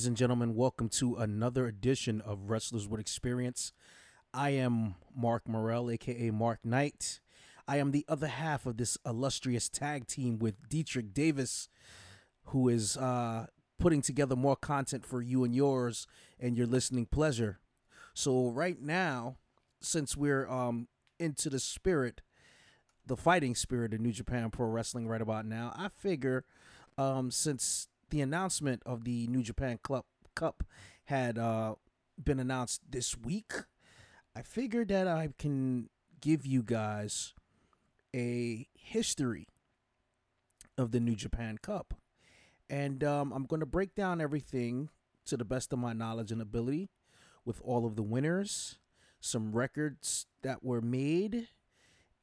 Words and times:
Ladies 0.00 0.06
and 0.06 0.16
gentlemen, 0.16 0.54
welcome 0.54 0.88
to 0.90 1.16
another 1.16 1.66
edition 1.66 2.20
of 2.20 2.50
Wrestlers 2.50 2.86
with 2.86 3.00
Experience. 3.00 3.72
I 4.32 4.50
am 4.50 4.94
Mark 5.12 5.48
Morel, 5.48 5.90
aka 5.90 6.30
Mark 6.30 6.60
Knight. 6.64 7.18
I 7.66 7.78
am 7.78 7.90
the 7.90 8.04
other 8.08 8.28
half 8.28 8.64
of 8.64 8.76
this 8.76 8.96
illustrious 9.04 9.68
tag 9.68 10.06
team 10.06 10.38
with 10.38 10.68
Deitrich 10.68 11.12
Davis, 11.12 11.68
who 12.44 12.68
is 12.68 12.96
uh, 12.96 13.46
putting 13.80 14.00
together 14.00 14.36
more 14.36 14.54
content 14.54 15.04
for 15.04 15.20
you 15.20 15.42
and 15.42 15.52
yours 15.52 16.06
and 16.38 16.56
your 16.56 16.68
listening 16.68 17.06
pleasure. 17.06 17.58
So, 18.14 18.50
right 18.50 18.80
now, 18.80 19.38
since 19.80 20.16
we're 20.16 20.48
um, 20.48 20.86
into 21.18 21.50
the 21.50 21.58
spirit, 21.58 22.20
the 23.04 23.16
fighting 23.16 23.56
spirit 23.56 23.92
of 23.92 24.00
New 24.00 24.12
Japan 24.12 24.50
Pro 24.50 24.68
Wrestling 24.68 25.08
right 25.08 25.20
about 25.20 25.44
now, 25.44 25.72
I 25.76 25.88
figure 25.88 26.44
um, 26.96 27.32
since 27.32 27.88
the 28.10 28.20
announcement 28.20 28.82
of 28.86 29.04
the 29.04 29.26
New 29.26 29.42
Japan 29.42 29.78
Club 29.82 30.04
Cup 30.34 30.64
had 31.06 31.38
uh, 31.38 31.74
been 32.22 32.40
announced 32.40 32.82
this 32.88 33.16
week, 33.16 33.52
I 34.36 34.42
figured 34.42 34.88
that 34.88 35.08
I 35.08 35.30
can 35.38 35.88
give 36.20 36.46
you 36.46 36.62
guys 36.62 37.34
a 38.14 38.66
history 38.74 39.48
of 40.76 40.92
the 40.92 41.00
New 41.00 41.16
Japan 41.16 41.58
Cup. 41.58 41.94
And 42.70 43.02
um, 43.02 43.32
I'm 43.32 43.44
going 43.44 43.60
to 43.60 43.66
break 43.66 43.94
down 43.94 44.20
everything 44.20 44.90
to 45.26 45.36
the 45.36 45.44
best 45.44 45.72
of 45.72 45.78
my 45.78 45.92
knowledge 45.92 46.30
and 46.30 46.40
ability 46.40 46.88
with 47.44 47.60
all 47.64 47.86
of 47.86 47.96
the 47.96 48.02
winners, 48.02 48.78
some 49.20 49.52
records 49.52 50.26
that 50.42 50.62
were 50.62 50.80
made, 50.80 51.48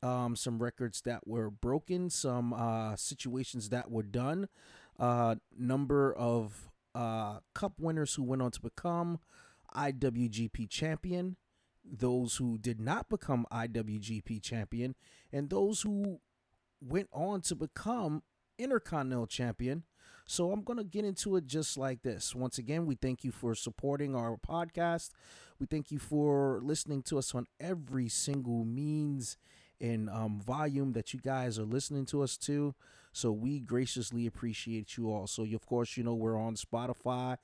um, 0.04 0.36
some 0.36 0.62
records 0.62 1.02
that 1.02 1.28
were 1.28 1.50
broken, 1.50 2.10
some 2.10 2.54
uh, 2.54 2.96
situations 2.96 3.70
that 3.70 3.90
were 3.90 4.04
done, 4.04 4.48
uh, 5.00 5.36
number 5.58 6.14
of 6.14 6.70
uh, 6.94 7.40
cup 7.54 7.74
winners 7.80 8.16
who 8.16 8.24
went 8.24 8.42
on 8.42 8.52
to 8.52 8.62
become 8.62 9.20
IWGP 9.76 10.70
champion, 10.70 11.36
those 11.84 12.38
who 12.38 12.58
did 12.58 12.80
not 12.80 13.10
become 13.10 13.46
IWGP 13.52 14.42
champion, 14.42 14.96
and 15.32 15.50
those 15.50 15.82
who 15.82 16.20
went 16.82 17.10
on 17.12 17.42
to 17.42 17.56
become 17.56 18.24
Intercontinental 18.58 19.28
champion. 19.28 19.84
So 20.26 20.52
I'm 20.52 20.64
going 20.64 20.78
to 20.78 20.84
get 20.86 21.06
into 21.06 21.36
it 21.36 21.46
just 21.46 21.78
like 21.78 22.02
this. 22.02 22.34
Once 22.34 22.58
again, 22.58 22.86
we 22.86 22.96
thank 22.96 23.24
you 23.24 23.32
for 23.32 23.54
supporting 23.54 24.16
our 24.16 24.38
podcast. 24.38 25.12
We 25.60 25.68
thank 25.68 25.92
you 25.92 26.00
for 26.00 26.60
listening 26.64 27.04
to 27.04 27.18
us 27.18 27.36
on 27.36 27.46
every 27.60 28.10
single 28.10 28.66
means 28.66 29.38
and 29.80 30.10
um, 30.10 30.40
volume 30.40 30.94
that 30.94 31.14
you 31.14 31.20
guys 31.20 31.60
are 31.60 31.66
listening 31.66 32.06
to 32.08 32.24
us 32.24 32.38
to. 32.38 32.74
So 33.16 33.32
we 33.32 33.62
graciously 33.62 34.28
appreciate 34.28 34.98
you 34.98 35.10
all. 35.10 35.26
So, 35.26 35.44
of 35.44 35.66
course, 35.66 35.96
you 35.96 36.04
know, 36.04 36.14
we're 36.14 36.38
on 36.38 36.56
Spotify, 36.56 37.38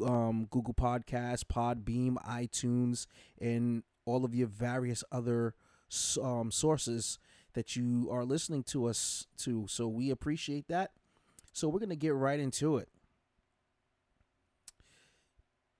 um, 0.00 0.46
Google 0.48 0.72
Podcasts, 0.72 1.42
Podbean, 1.42 2.14
iTunes, 2.24 3.08
and 3.40 3.82
all 4.04 4.24
of 4.24 4.36
your 4.36 4.46
various 4.46 5.02
other 5.10 5.54
um, 6.22 6.52
sources 6.52 7.18
that 7.54 7.74
you 7.74 8.08
are 8.12 8.24
listening 8.24 8.62
to 8.64 8.86
us 8.86 9.26
to. 9.38 9.66
So 9.68 9.88
we 9.88 10.10
appreciate 10.10 10.68
that. 10.68 10.92
So 11.52 11.68
we're 11.68 11.80
going 11.80 11.88
to 11.88 11.96
get 11.96 12.14
right 12.14 12.38
into 12.38 12.76
it. 12.76 12.88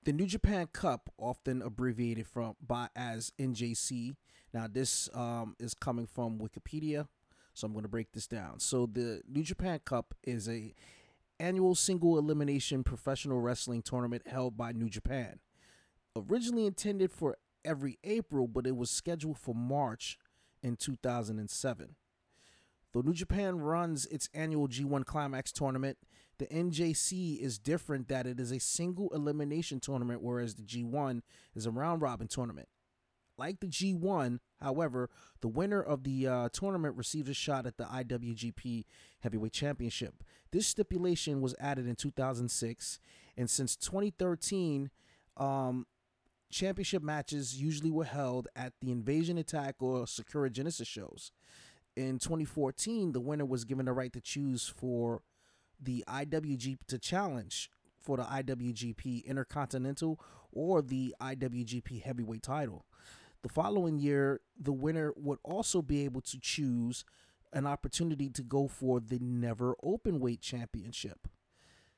The 0.03 0.11
New 0.11 0.25
Japan 0.25 0.67
Cup, 0.73 1.09
often 1.17 1.61
abbreviated 1.61 2.27
from 2.27 2.55
by 2.65 2.89
as 2.97 3.31
NJC. 3.39 4.17
Now 4.53 4.67
this 4.69 5.09
um, 5.13 5.55
is 5.57 5.73
coming 5.73 6.05
from 6.05 6.37
Wikipedia, 6.37 7.07
so 7.55 7.65
I'm 7.65 7.73
going 7.73 7.83
to 7.83 7.89
break 7.89 8.11
this 8.11 8.27
down. 8.27 8.59
So 8.59 8.85
the 8.85 9.21
New 9.27 9.41
Japan 9.41 9.79
Cup 9.83 10.13
is 10.23 10.47
a 10.47 10.75
annual 11.39 11.73
single 11.73 12.17
elimination 12.17 12.83
professional 12.83 13.39
wrestling 13.39 13.81
tournament 13.81 14.27
held 14.27 14.57
by 14.57 14.73
New 14.73 14.89
Japan. 14.89 15.39
Originally 16.15 16.65
intended 16.65 17.11
for 17.11 17.37
every 17.63 17.97
April, 18.03 18.47
but 18.47 18.67
it 18.67 18.75
was 18.75 18.91
scheduled 18.91 19.37
for 19.37 19.55
March 19.55 20.19
in 20.61 20.75
2007. 20.75 21.95
Though 22.93 23.01
New 23.01 23.13
Japan 23.13 23.57
runs 23.59 24.05
its 24.05 24.29
annual 24.33 24.67
G1 24.67 25.05
Climax 25.05 25.51
tournament, 25.51 25.97
the 26.37 26.47
NJC 26.47 27.39
is 27.39 27.57
different 27.57 28.09
that 28.09 28.27
it 28.27 28.39
is 28.39 28.51
a 28.51 28.59
single 28.59 29.09
elimination 29.13 29.79
tournament, 29.79 30.21
whereas 30.21 30.55
the 30.55 30.63
G1 30.63 31.21
is 31.55 31.65
a 31.65 31.71
round 31.71 32.01
robin 32.01 32.27
tournament. 32.27 32.67
Like 33.37 33.59
the 33.59 33.67
G1, 33.67 34.39
however, 34.61 35.09
the 35.41 35.47
winner 35.47 35.81
of 35.81 36.03
the 36.03 36.27
uh, 36.27 36.49
tournament 36.53 36.95
receives 36.95 37.29
a 37.29 37.33
shot 37.33 37.65
at 37.65 37.77
the 37.77 37.83
IWGP 37.83 38.85
Heavyweight 39.19 39.51
Championship. 39.51 40.23
This 40.51 40.67
stipulation 40.67 41.41
was 41.41 41.55
added 41.59 41.87
in 41.87 41.95
2006, 41.95 42.99
and 43.35 43.49
since 43.49 43.75
2013, 43.75 44.89
um, 45.35 45.85
championship 46.49 47.03
matches 47.03 47.61
usually 47.61 47.91
were 47.91 48.05
held 48.05 48.47
at 48.55 48.73
the 48.81 48.91
Invasion 48.91 49.37
Attack 49.37 49.75
or 49.79 50.07
Sakura 50.07 50.49
Genesis 50.49 50.87
shows. 50.87 51.31
In 51.95 52.19
2014, 52.19 53.11
the 53.11 53.19
winner 53.19 53.45
was 53.45 53.65
given 53.65 53.85
the 53.85 53.93
right 53.93 54.13
to 54.13 54.21
choose 54.21 54.67
for 54.67 55.21
the 55.81 56.03
IWGP 56.07 56.77
to 56.87 56.97
challenge 56.97 57.69
for 57.99 58.17
the 58.17 58.23
IWGP 58.23 59.25
Intercontinental 59.25 60.19
or 60.51 60.81
the 60.81 61.15
IWGP 61.21 62.01
Heavyweight 62.01 62.43
title. 62.43 62.85
The 63.45 63.49
following 63.49 63.99
year, 63.99 64.41
the 64.59 64.73
winner 64.73 65.13
would 65.15 65.37
also 65.43 65.83
be 65.83 66.03
able 66.03 66.21
to 66.21 66.39
choose 66.39 67.05
an 67.53 67.67
opportunity 67.67 68.27
to 68.27 68.41
go 68.41 68.67
for 68.67 68.99
the 68.99 69.19
Never 69.19 69.75
open 69.83 70.19
weight 70.19 70.41
Championship. 70.41 71.27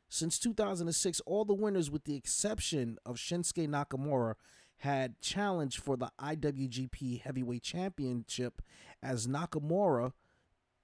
Since 0.09 0.39
2006, 0.39 1.21
all 1.21 1.45
the 1.45 1.53
winners, 1.53 1.89
with 1.89 2.03
the 2.03 2.17
exception 2.17 2.97
of 3.05 3.15
Shinsuke 3.15 3.65
Nakamura, 3.65 4.33
had 4.79 5.21
challenged 5.21 5.79
for 5.79 5.95
the 5.95 6.11
IWGP 6.19 7.21
Heavyweight 7.21 7.63
Championship 7.63 8.61
as 9.01 9.25
Nakamura 9.25 10.11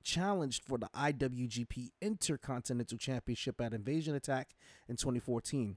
challenged 0.02 0.64
for 0.64 0.78
the 0.78 0.88
IWGP 0.96 1.90
Intercontinental 2.02 2.98
Championship 2.98 3.60
at 3.60 3.74
Invasion 3.74 4.16
Attack 4.16 4.56
in 4.88 4.96
2014. 4.96 5.76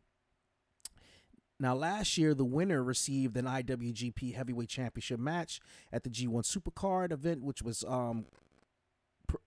Now, 1.58 1.74
last 1.74 2.18
year, 2.18 2.34
the 2.34 2.44
winner 2.44 2.82
received 2.82 3.36
an 3.36 3.46
IWGP 3.46 4.34
Heavyweight 4.34 4.68
Championship 4.68 5.18
match 5.18 5.60
at 5.90 6.04
the 6.04 6.10
G1 6.10 6.44
Supercard 6.44 7.12
event, 7.12 7.42
which 7.42 7.62
was 7.62 7.82
um, 7.88 8.26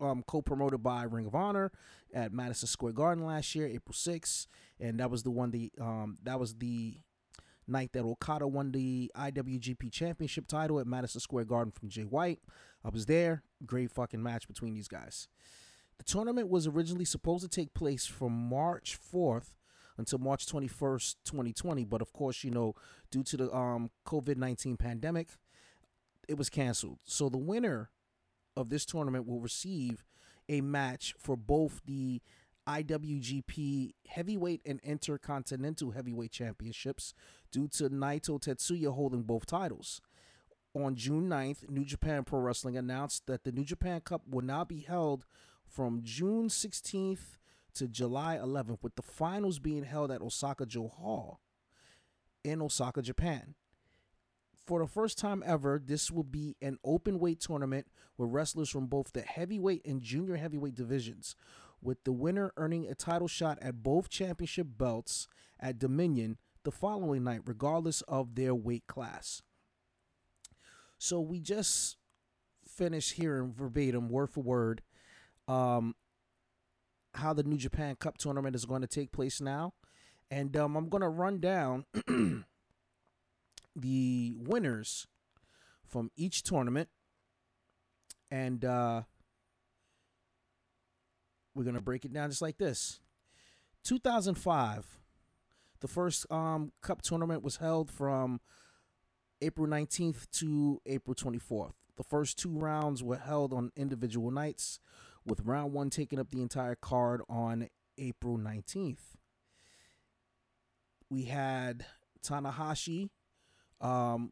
um, 0.01 0.23
co-promoted 0.25 0.81
by 0.81 1.03
Ring 1.03 1.27
of 1.27 1.35
Honor 1.35 1.71
at 2.13 2.33
Madison 2.33 2.67
Square 2.67 2.93
Garden 2.93 3.25
last 3.25 3.53
year, 3.53 3.67
April 3.67 3.93
6th, 3.93 4.47
and 4.79 4.99
that 4.99 5.11
was 5.11 5.21
the 5.21 5.29
one 5.29 5.51
the 5.51 5.71
um, 5.79 6.17
that 6.23 6.39
was 6.39 6.55
the 6.55 6.97
night 7.67 7.93
that 7.93 8.03
Okada 8.03 8.47
won 8.47 8.71
the 8.71 9.11
IWGP 9.15 9.91
Championship 9.91 10.47
title 10.47 10.79
at 10.79 10.87
Madison 10.87 11.21
Square 11.21 11.45
Garden 11.45 11.71
from 11.71 11.89
Jay 11.89 12.01
White. 12.01 12.39
I 12.83 12.89
was 12.89 13.05
there. 13.05 13.43
Great 13.65 13.91
fucking 13.91 14.23
match 14.23 14.47
between 14.47 14.73
these 14.73 14.87
guys. 14.87 15.27
The 15.99 16.03
tournament 16.03 16.49
was 16.49 16.65
originally 16.65 17.05
supposed 17.05 17.43
to 17.43 17.49
take 17.49 17.73
place 17.73 18.05
from 18.05 18.31
March 18.31 18.97
4th 19.13 19.51
until 19.99 20.17
March 20.17 20.45
21st, 20.45 21.15
2020, 21.25 21.83
but 21.83 22.01
of 22.01 22.13
course, 22.13 22.43
you 22.43 22.49
know, 22.49 22.73
due 23.11 23.21
to 23.21 23.35
the 23.35 23.53
um, 23.53 23.91
COVID-19 24.07 24.79
pandemic, 24.79 25.27
it 26.29 26.37
was 26.37 26.49
canceled. 26.49 26.99
So 27.03 27.27
the 27.27 27.37
winner 27.37 27.91
of 28.55 28.69
this 28.69 28.85
tournament 28.85 29.27
will 29.27 29.41
receive 29.41 30.05
a 30.47 30.61
match 30.61 31.13
for 31.19 31.35
both 31.35 31.81
the 31.85 32.21
IWGP 32.65 33.91
Heavyweight 34.07 34.61
and 34.65 34.79
Intercontinental 34.83 35.91
Heavyweight 35.91 36.31
Championships 36.31 37.13
due 37.51 37.67
to 37.67 37.89
Naito 37.89 38.39
Tetsuya 38.39 38.93
holding 38.93 39.23
both 39.23 39.45
titles. 39.45 39.99
On 40.75 40.95
June 40.95 41.27
9th, 41.27 41.69
New 41.69 41.83
Japan 41.83 42.23
Pro 42.23 42.39
Wrestling 42.39 42.77
announced 42.77 43.27
that 43.27 43.43
the 43.43 43.51
New 43.51 43.65
Japan 43.65 43.99
Cup 43.99 44.21
will 44.29 44.45
now 44.45 44.63
be 44.63 44.79
held 44.79 45.25
from 45.67 46.01
June 46.03 46.47
16th 46.47 47.38
to 47.75 47.87
July 47.87 48.37
11th, 48.41 48.79
with 48.81 48.95
the 48.95 49.01
finals 49.01 49.59
being 49.59 49.83
held 49.83 50.11
at 50.11 50.21
Osaka-jo 50.21 50.87
Hall 50.87 51.39
in 52.43 52.61
Osaka, 52.61 53.01
Japan. 53.01 53.55
For 54.65 54.79
the 54.79 54.87
first 54.87 55.17
time 55.17 55.43
ever, 55.45 55.81
this 55.83 56.11
will 56.11 56.23
be 56.23 56.55
an 56.61 56.77
open 56.83 57.19
weight 57.19 57.39
tournament 57.39 57.87
with 58.17 58.29
wrestlers 58.29 58.69
from 58.69 58.87
both 58.87 59.13
the 59.13 59.21
heavyweight 59.21 59.81
and 59.85 60.01
junior 60.01 60.35
heavyweight 60.35 60.75
divisions, 60.75 61.35
with 61.81 62.03
the 62.03 62.11
winner 62.11 62.53
earning 62.57 62.87
a 62.87 62.93
title 62.93 63.27
shot 63.27 63.57
at 63.61 63.81
both 63.81 64.09
championship 64.09 64.67
belts 64.77 65.27
at 65.59 65.79
Dominion 65.79 66.37
the 66.63 66.71
following 66.71 67.23
night, 67.23 67.41
regardless 67.45 68.01
of 68.01 68.35
their 68.35 68.53
weight 68.53 68.85
class. 68.87 69.41
So 70.97 71.21
we 71.21 71.39
just 71.39 71.97
finished 72.67 73.13
hearing 73.13 73.53
verbatim, 73.53 74.09
word 74.09 74.29
for 74.29 74.41
word, 74.41 74.81
um, 75.47 75.95
how 77.15 77.33
the 77.33 77.43
New 77.43 77.57
Japan 77.57 77.95
Cup 77.95 78.17
tournament 78.17 78.55
is 78.55 78.65
going 78.65 78.81
to 78.81 78.87
take 78.87 79.11
place 79.11 79.41
now. 79.41 79.73
And 80.31 80.55
um, 80.55 80.75
I'm 80.75 80.89
going 80.89 81.01
to 81.01 81.09
run 81.09 81.39
down 81.39 81.85
the 83.75 84.33
winners 84.37 85.07
from 85.87 86.11
each 86.15 86.43
tournament. 86.43 86.89
And 88.31 88.63
uh, 88.63 89.03
we're 91.55 91.63
going 91.63 91.75
to 91.75 91.81
break 91.81 92.05
it 92.05 92.13
down 92.13 92.29
just 92.29 92.41
like 92.41 92.57
this 92.57 92.99
2005, 93.83 94.85
The 95.79 95.87
first 95.87 96.31
um, 96.31 96.71
cup 96.81 97.01
tournament 97.01 97.43
was 97.43 97.57
held 97.57 97.89
from 97.89 98.39
April 99.41 99.67
19th 99.67 100.29
to 100.31 100.81
April 100.85 101.15
24th. 101.15 101.73
The 101.97 102.03
first 102.03 102.37
two 102.37 102.57
rounds 102.57 103.03
were 103.03 103.17
held 103.17 103.51
on 103.51 103.71
individual 103.75 104.31
nights, 104.31 104.79
with 105.25 105.41
round 105.45 105.73
one 105.73 105.89
taking 105.89 106.19
up 106.19 106.29
the 106.31 106.41
entire 106.41 106.75
card 106.75 107.21
on 107.29 107.67
April 107.97 108.37
19th. 108.37 109.15
We 111.09 111.23
had 111.23 111.85
Tanahashi 112.23 113.09
um, 113.81 114.31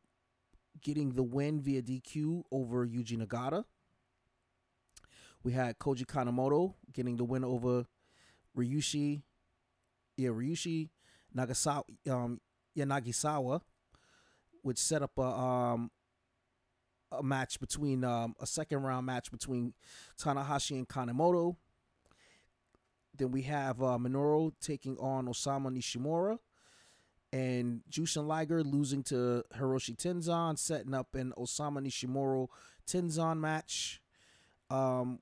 getting 0.81 1.11
the 1.11 1.23
win 1.23 1.59
via 1.61 1.81
DQ 1.81 2.43
over 2.51 2.85
Yuji 2.85 3.17
Nagata. 3.17 3.63
We 5.43 5.53
had 5.53 5.79
Koji 5.79 6.05
Kanemoto 6.05 6.73
getting 6.91 7.17
the 7.17 7.23
win 7.23 7.43
over 7.43 7.85
Ryushi, 8.57 9.21
yeah, 10.17 10.29
Ryushi 10.29 10.89
Nagasawa, 11.35 11.83
um, 12.09 12.41
Yanagisawa, 12.77 13.61
which 14.61 14.77
set 14.77 15.01
up 15.01 15.17
a 15.17 15.21
um, 15.21 15.91
a 17.11 17.23
match 17.23 17.59
between 17.59 18.03
um, 18.03 18.35
a 18.39 18.45
second 18.45 18.83
round 18.83 19.05
match 19.05 19.31
between 19.31 19.73
Tanahashi 20.19 20.71
and 20.71 20.87
Kanemoto. 20.87 21.55
Then 23.17 23.31
we 23.31 23.43
have 23.43 23.81
uh, 23.81 23.97
Minoru 23.97 24.51
taking 24.61 24.97
on 24.97 25.27
Osamu 25.27 25.71
Nishimura 25.71 26.37
and 27.33 27.81
Jushin 27.89 28.27
Liger 28.27 28.63
losing 28.63 29.03
to 29.03 29.43
Hiroshi 29.55 29.95
Tenzan, 29.95 30.57
setting 30.57 30.93
up 30.93 31.15
an 31.15 31.33
Osamu 31.37 31.79
Nishimura 31.79 32.47
Tenzan 32.87 33.39
match, 33.39 34.01
um, 34.69 35.19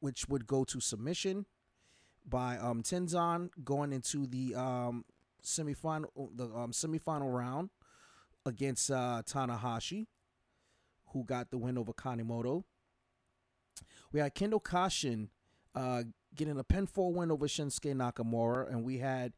which 0.00 0.28
would 0.28 0.46
go 0.46 0.64
to 0.64 0.80
submission 0.80 1.46
by 2.28 2.58
um, 2.58 2.82
Tenzan, 2.82 3.50
going 3.64 3.92
into 3.92 4.26
the 4.26 4.54
um, 4.54 5.04
semifinal, 5.42 6.10
the 6.34 6.44
um, 6.44 6.72
semifinal 6.72 7.32
round 7.32 7.70
against 8.48 8.90
uh, 8.90 9.22
Tanahashi, 9.24 10.06
who 11.12 11.24
got 11.24 11.50
the 11.50 11.58
win 11.58 11.78
over 11.78 11.92
Kanemoto. 11.92 12.64
We 14.12 14.20
had 14.20 14.34
Kendo 14.34 14.62
Kashin 14.62 15.28
uh, 15.74 16.04
getting 16.34 16.58
a 16.58 16.64
pinfall 16.64 17.12
win 17.12 17.30
over 17.30 17.46
Shinsuke 17.46 17.94
Nakamura, 17.94 18.70
and 18.70 18.84
we 18.84 18.98
had 18.98 19.34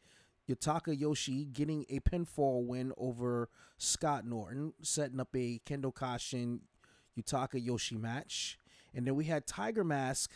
Yutaka 0.48 0.98
Yoshi 0.98 1.44
getting 1.44 1.84
a 1.90 2.00
pinfall 2.00 2.66
win 2.66 2.92
over 2.96 3.48
Scott 3.78 4.24
Norton, 4.24 4.72
setting 4.82 5.20
up 5.20 5.28
a 5.34 5.60
Kendo 5.66 5.94
Kashin 5.94 6.60
Yutaka 7.18 7.64
Yoshi 7.64 7.96
match. 7.96 8.58
And 8.94 9.06
then 9.06 9.14
we 9.14 9.24
had 9.24 9.46
Tiger 9.46 9.84
Mask 9.84 10.32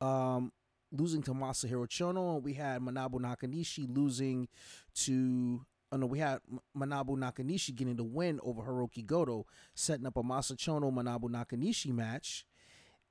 um, 0.00 0.52
losing 0.90 1.22
to 1.24 1.32
Masahiro 1.32 1.86
Chono, 1.86 2.36
and 2.36 2.44
we 2.44 2.54
had 2.54 2.80
Manabu 2.80 3.14
Nakanishi 3.14 3.86
losing 3.94 4.48
to. 4.94 5.64
Oh 5.92 5.98
no, 5.98 6.06
we 6.06 6.20
had 6.20 6.40
Manabu 6.74 7.18
Nakanishi 7.18 7.74
getting 7.74 7.96
the 7.96 8.02
win 8.02 8.40
over 8.42 8.62
Hiroki 8.62 9.04
Goto, 9.04 9.44
setting 9.74 10.06
up 10.06 10.16
a 10.16 10.22
Masa 10.22 10.56
Chono 10.56 10.90
Manabu 10.90 11.24
Nakanishi 11.24 11.92
match. 11.92 12.46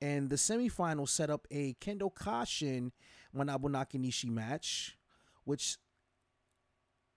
And 0.00 0.28
the 0.28 0.34
semifinal 0.34 1.08
set 1.08 1.30
up 1.30 1.46
a 1.52 1.74
Kendo 1.74 2.12
Kashin 2.12 2.90
Manabu 3.34 3.70
Nakanishi 3.70 4.28
match, 4.28 4.98
which 5.44 5.76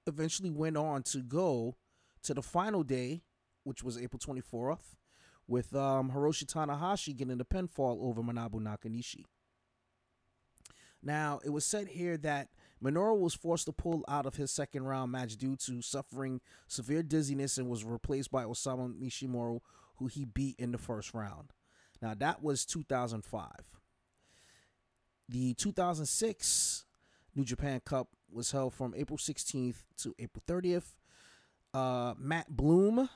eventually 0.06 0.52
went 0.52 0.78
on 0.78 1.02
to 1.02 1.24
go 1.24 1.78
to 2.22 2.36
the 2.36 2.44
final 2.44 2.84
day, 2.84 3.24
which 3.64 3.84
was 3.84 4.00
April 4.00 4.20
24th, 4.20 4.94
with 5.48 5.76
um, 5.76 6.12
Hiroshi 6.12 6.46
Tanahashi 6.46 7.16
getting 7.16 7.40
the 7.40 7.46
pinfall 7.46 8.04
over 8.04 8.22
Manabu 8.22 8.62
Nakanishi. 8.62 9.26
Now, 11.02 11.40
it 11.44 11.50
was 11.50 11.66
said 11.66 11.88
here 11.88 12.18
that 12.18 12.50
Minoru 12.84 13.18
was 13.18 13.34
forced 13.34 13.66
to 13.66 13.72
pull 13.72 14.04
out 14.08 14.26
of 14.26 14.36
his 14.36 14.52
second 14.52 14.86
round 14.86 15.12
match 15.12 15.38
due 15.38 15.56
to 15.56 15.82
suffering 15.82 16.42
severe 16.68 17.04
dizziness 17.04 17.58
and 17.58 17.70
was 17.70 17.84
replaced 17.84 18.32
by 18.32 18.44
Osamu 18.44 18.94
Nishimura, 19.00 19.60
who 19.98 20.08
he 20.08 20.26
beat 20.26 20.56
in 20.60 20.72
the 20.72 20.78
first 20.78 21.14
round. 21.14 21.54
Now, 22.02 22.14
that 22.14 22.44
was 22.44 22.66
2005. 22.66 23.50
The 25.28 25.54
2006 25.56 26.86
New 27.36 27.44
Japan 27.44 27.82
Cup 27.84 28.10
was 28.32 28.52
held 28.52 28.74
from 28.74 28.94
April 28.96 29.18
16th 29.18 29.84
to 29.98 30.14
April 30.20 30.44
30th. 30.48 30.96
Uh, 31.74 32.14
Matt 32.18 32.50
Bloom, 32.50 33.10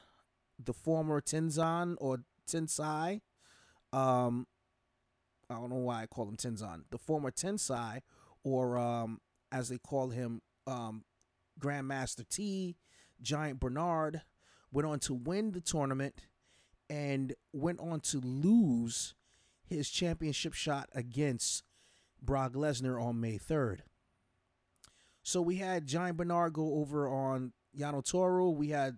the 0.63 0.73
former 0.73 1.21
Tenzan 1.21 1.95
or 1.99 2.23
Tensai, 2.49 3.21
um, 3.93 4.47
I 5.49 5.55
don't 5.55 5.69
know 5.69 5.77
why 5.77 6.03
I 6.03 6.05
call 6.05 6.27
him 6.27 6.35
Tenzan, 6.35 6.83
the 6.91 6.97
former 6.97 7.31
Tensai, 7.31 8.01
or 8.43 8.77
um, 8.77 9.19
as 9.51 9.69
they 9.69 9.77
call 9.77 10.09
him, 10.09 10.41
um, 10.67 11.03
Grandmaster 11.59 12.27
T, 12.27 12.77
Giant 13.21 13.59
Bernard, 13.59 14.21
went 14.71 14.87
on 14.87 14.99
to 14.99 15.13
win 15.13 15.51
the 15.51 15.61
tournament 15.61 16.15
and 16.89 17.33
went 17.53 17.79
on 17.79 17.99
to 17.99 18.19
lose 18.19 19.13
his 19.65 19.89
championship 19.89 20.53
shot 20.53 20.89
against 20.93 21.63
Brock 22.21 22.53
Lesnar 22.53 23.01
on 23.01 23.19
May 23.19 23.37
3rd. 23.37 23.79
So 25.21 25.41
we 25.41 25.57
had 25.57 25.85
Giant 25.85 26.17
Bernard 26.17 26.53
go 26.53 26.75
over 26.75 27.07
on 27.07 27.53
Yano 27.77 28.03
Toro. 28.03 28.49
We 28.49 28.69
had 28.69 28.97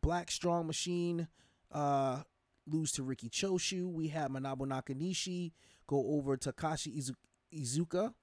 Black 0.00 0.30
Strong 0.30 0.66
Machine 0.66 1.28
uh, 1.72 2.22
lose 2.66 2.92
to 2.92 3.02
Riki 3.02 3.28
Choshu. 3.28 3.90
We 3.92 4.08
had 4.08 4.30
Manabu 4.30 4.60
Nakanishi 4.66 5.52
go 5.86 6.04
over 6.16 6.36
to 6.36 6.52
Takashi 6.52 6.96
Izu- 6.96 7.14
Iizuka. 7.54 8.14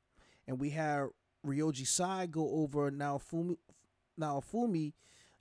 And 0.47 0.59
we 0.59 0.71
had 0.71 1.07
Ryoji 1.45 1.85
Sai 1.85 2.27
go 2.27 2.49
over 2.49 2.91
Naofumi, 2.91 3.57
Naofumi, 4.19 4.93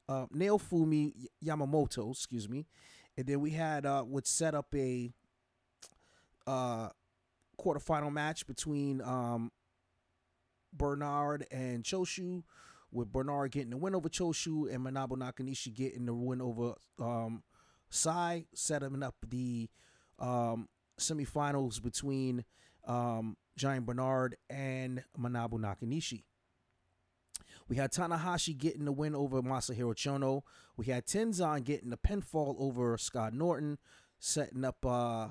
uh, 0.09 0.27
Naofumi 0.27 1.13
Yamamoto, 1.45 2.11
excuse 2.11 2.49
me. 2.49 2.67
And 3.17 3.27
then 3.27 3.41
we 3.41 3.51
had, 3.51 3.87
uh, 3.87 4.03
which 4.03 4.27
set 4.27 4.55
up 4.55 4.75
a 4.75 5.11
uh, 6.47 6.89
quarterfinal 7.61 8.13
match 8.13 8.47
between 8.47 9.01
um, 9.03 9.53
Bernard 10.73 11.47
and 11.51 11.85
Choshu, 11.85 12.43
with 12.91 13.11
Bernard 13.11 13.53
getting 13.53 13.71
the 13.71 13.77
win 13.77 13.95
over 13.95 14.09
Choshu 14.09 14.73
and 14.73 14.85
Manabu 14.85 15.13
Nakanishi 15.13 15.73
getting 15.75 16.07
the 16.07 16.15
win 16.15 16.43
over 16.43 16.75
um, 17.01 17.43
Sai, 17.89 18.45
setting 18.55 19.03
up 19.03 19.15
the 19.27 19.69
um, 20.19 20.69
semifinals 20.99 21.83
between 21.83 22.45
um, 22.87 23.37
Giant 23.57 23.87
Bernard 23.87 24.37
and 24.51 25.05
Manabu 25.19 25.55
Nakanishi. 25.55 26.25
We 27.69 27.77
had 27.77 27.93
Tanahashi 27.93 28.57
getting 28.57 28.85
the 28.85 28.93
win 28.93 29.15
over 29.15 29.43
Masahiro 29.43 29.95
Chono. 29.95 30.43
We 30.77 30.87
had 30.87 31.07
Tenzan 31.07 31.65
getting 31.65 31.91
the 31.91 31.97
pinfall 31.97 32.57
over 32.59 32.99
Scott 32.99 33.33
Norton, 33.33 33.79
setting 34.19 34.65
up 34.65 34.85
uh, 34.85 35.29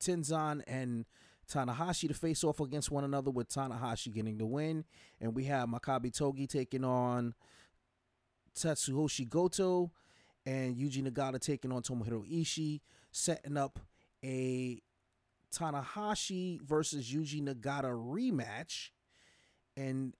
Tenzan 0.00 0.62
and 0.66 1.06
Tanahashi 1.50 2.08
to 2.08 2.14
face 2.14 2.44
off 2.44 2.60
against 2.60 2.90
one 2.90 3.04
another 3.04 3.30
with 3.30 3.48
Tanahashi 3.48 4.12
getting 4.12 4.38
the 4.38 4.46
win. 4.46 4.84
And 5.20 5.34
we 5.34 5.44
have 5.44 5.68
Makabe 5.68 6.16
Togi 6.16 6.46
taking 6.46 6.84
on 6.84 7.34
Tatsutoshi 8.56 9.28
Goto 9.28 9.92
and 10.44 10.76
Yuji 10.76 11.06
Nagata 11.06 11.40
taking 11.40 11.72
on 11.72 11.82
Tomohiro 11.82 12.24
Ishii, 12.30 12.80
setting 13.10 13.56
up 13.56 13.80
a 14.24 14.80
Tanahashi 15.54 16.60
versus 16.62 17.12
Yuji 17.12 17.42
Nagata 17.42 17.90
rematch. 17.90 18.90
And 19.76 20.14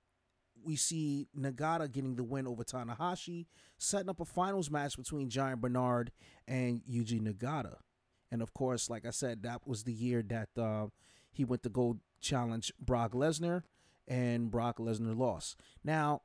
we 0.63 0.77
see 0.77 1.29
Nagata 1.39 1.91
getting 1.91 2.17
the 2.17 2.25
win 2.25 2.47
over 2.47 2.65
Tanahashi, 2.65 3.47
setting 3.79 4.09
up 4.09 4.21
a 4.21 4.25
finals 4.25 4.71
match 4.71 4.97
between 4.97 5.31
Giant 5.31 5.61
Bernard 5.61 6.11
and 6.47 6.83
Yuji 6.91 7.21
Nagata. 7.21 7.77
And 8.31 8.43
of 8.43 8.53
course, 8.53 8.91
like 8.91 9.07
I 9.07 9.11
said, 9.11 9.43
that 9.43 9.67
was 9.67 9.85
the 9.85 9.93
year 9.93 10.23
that 10.29 10.49
uh, 10.61 10.87
he 11.31 11.45
went 11.45 11.63
to 11.63 11.69
go 11.69 11.99
challenge 12.21 12.73
Brock 12.81 13.13
Lesnar, 13.13 13.63
and 14.09 14.51
Brock 14.51 14.79
Lesnar 14.79 15.17
lost. 15.17 15.57
Now, 15.85 16.23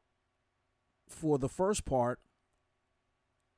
for 1.07 1.37
the 1.37 1.49
first 1.49 1.85
part, 1.85 2.19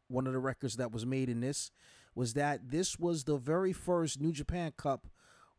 one 0.07 0.27
of 0.27 0.33
the 0.33 0.39
records 0.39 0.77
that 0.77 0.91
was 0.91 1.05
made 1.05 1.29
in 1.29 1.41
this 1.41 1.71
was 2.15 2.33
that 2.33 2.69
this 2.69 2.99
was 2.99 3.23
the 3.23 3.37
very 3.37 3.73
first 3.73 4.21
New 4.21 4.31
Japan 4.31 4.73
Cup 4.77 5.07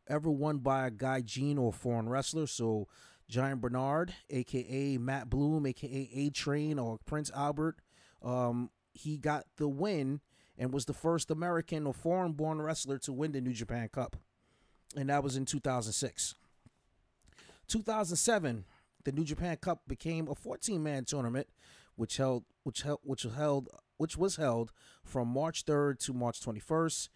ever 0.08 0.30
won 0.30 0.58
by 0.58 0.86
a 0.86 0.90
gaijin 0.90 1.58
or 1.58 1.72
foreign 1.72 2.08
wrestler. 2.08 2.46
So 2.46 2.88
Giant 3.28 3.60
Bernard, 3.60 4.14
aka 4.30 4.98
Matt 4.98 5.30
Bloom, 5.30 5.66
aka 5.66 6.10
A 6.12 6.30
Train 6.30 6.78
or 6.78 6.98
Prince 7.06 7.30
Albert, 7.34 7.76
um, 8.22 8.70
he 8.92 9.16
got 9.16 9.46
the 9.56 9.68
win 9.68 10.20
and 10.56 10.72
was 10.72 10.84
the 10.84 10.94
first 10.94 11.30
American 11.30 11.86
or 11.86 11.92
foreign 11.92 12.32
born 12.32 12.62
wrestler 12.62 12.98
to 12.98 13.12
win 13.12 13.32
the 13.32 13.40
New 13.40 13.52
Japan 13.52 13.88
Cup. 13.88 14.16
And 14.96 15.08
that 15.08 15.24
was 15.24 15.36
in 15.36 15.44
2006. 15.44 16.34
2007, 17.66 18.64
the 19.04 19.12
New 19.12 19.24
Japan 19.24 19.56
Cup 19.56 19.82
became 19.88 20.28
a 20.28 20.34
14 20.34 20.82
man 20.82 21.04
tournament 21.04 21.48
which 21.96 22.16
held 22.16 22.44
which 22.62 22.82
held 22.82 23.00
which 23.02 23.22
held 23.22 23.68
which 23.96 24.16
was 24.16 24.36
held 24.36 24.72
from 25.04 25.28
March 25.28 25.64
3rd 25.64 25.98
to 26.00 26.12
March 26.12 26.40
21st. 26.40 27.08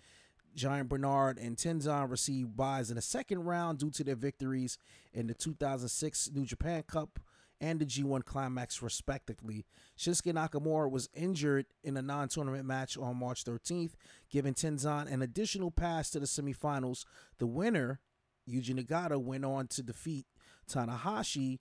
Giant 0.54 0.88
Bernard 0.88 1.38
and 1.38 1.56
Tenzan 1.56 2.10
received 2.10 2.56
byes 2.56 2.90
in 2.90 2.96
the 2.96 3.02
second 3.02 3.44
round 3.44 3.78
due 3.78 3.90
to 3.90 4.04
their 4.04 4.16
victories 4.16 4.78
in 5.12 5.26
the 5.26 5.34
2006 5.34 6.30
New 6.34 6.44
Japan 6.44 6.82
Cup 6.82 7.20
and 7.60 7.80
the 7.80 7.84
G1 7.84 8.24
Climax, 8.24 8.82
respectively. 8.82 9.64
Shinsuke 9.96 10.32
Nakamura 10.32 10.90
was 10.90 11.08
injured 11.14 11.66
in 11.82 11.96
a 11.96 12.02
non 12.02 12.28
tournament 12.28 12.64
match 12.64 12.96
on 12.96 13.16
March 13.16 13.44
13th, 13.44 13.92
giving 14.30 14.54
Tenzan 14.54 15.12
an 15.12 15.22
additional 15.22 15.70
pass 15.70 16.10
to 16.10 16.20
the 16.20 16.26
semifinals. 16.26 17.04
The 17.38 17.46
winner, 17.46 18.00
Yuji 18.48 18.78
Nagata, 18.78 19.20
went 19.20 19.44
on 19.44 19.66
to 19.68 19.82
defeat 19.82 20.26
Tanahashi 20.70 21.58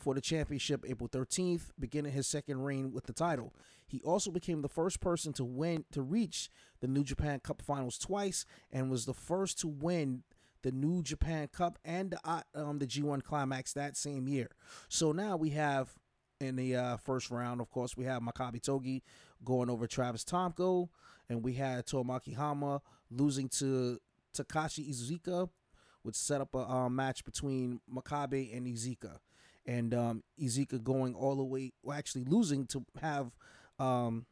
for 0.00 0.14
the 0.14 0.20
championship 0.20 0.84
April 0.86 1.08
13th, 1.08 1.70
beginning 1.78 2.12
his 2.12 2.26
second 2.26 2.62
reign 2.62 2.92
with 2.92 3.06
the 3.06 3.12
title. 3.12 3.54
He 3.86 4.00
also 4.02 4.30
became 4.30 4.62
the 4.62 4.68
first 4.68 5.00
person 5.00 5.32
to 5.34 5.44
win 5.44 5.84
to 5.92 6.02
reach 6.02 6.50
the 6.80 6.88
New 6.88 7.04
Japan 7.04 7.40
Cup 7.40 7.62
Finals 7.62 7.98
twice 7.98 8.44
and 8.72 8.90
was 8.90 9.06
the 9.06 9.14
first 9.14 9.58
to 9.60 9.68
win 9.68 10.24
the 10.62 10.72
New 10.72 11.02
Japan 11.02 11.48
Cup 11.48 11.78
and 11.84 12.16
uh, 12.24 12.40
um, 12.54 12.78
the 12.78 12.86
G1 12.86 13.22
Climax 13.22 13.72
that 13.74 13.96
same 13.96 14.26
year. 14.26 14.50
So 14.88 15.12
now 15.12 15.36
we 15.36 15.50
have 15.50 15.94
in 16.40 16.56
the 16.56 16.76
uh, 16.76 16.96
first 16.96 17.30
round, 17.30 17.60
of 17.60 17.70
course, 17.70 17.96
we 17.96 18.04
have 18.04 18.22
Makabe 18.22 18.60
Togi 18.60 19.02
going 19.44 19.70
over 19.70 19.86
Travis 19.86 20.24
Tomko, 20.24 20.88
and 21.28 21.42
we 21.42 21.54
had 21.54 21.86
Tomoaki 21.86 22.36
Honma 22.36 22.80
losing 23.10 23.48
to 23.50 23.98
Takashi 24.36 24.88
Iizuka, 24.90 25.48
which 26.02 26.16
set 26.16 26.40
up 26.40 26.54
a 26.54 26.58
uh, 26.58 26.88
match 26.88 27.24
between 27.24 27.80
Makabe 27.92 28.54
and 28.56 28.66
Iizuka. 28.66 29.18
And 29.66 29.92
um, 29.94 30.22
going 30.84 31.14
all 31.14 31.36
the 31.36 31.44
way, 31.44 31.72
well, 31.82 31.98
actually 31.98 32.24
losing 32.24 32.66
to 32.66 32.84
have 33.00 33.32
um, 33.78 34.26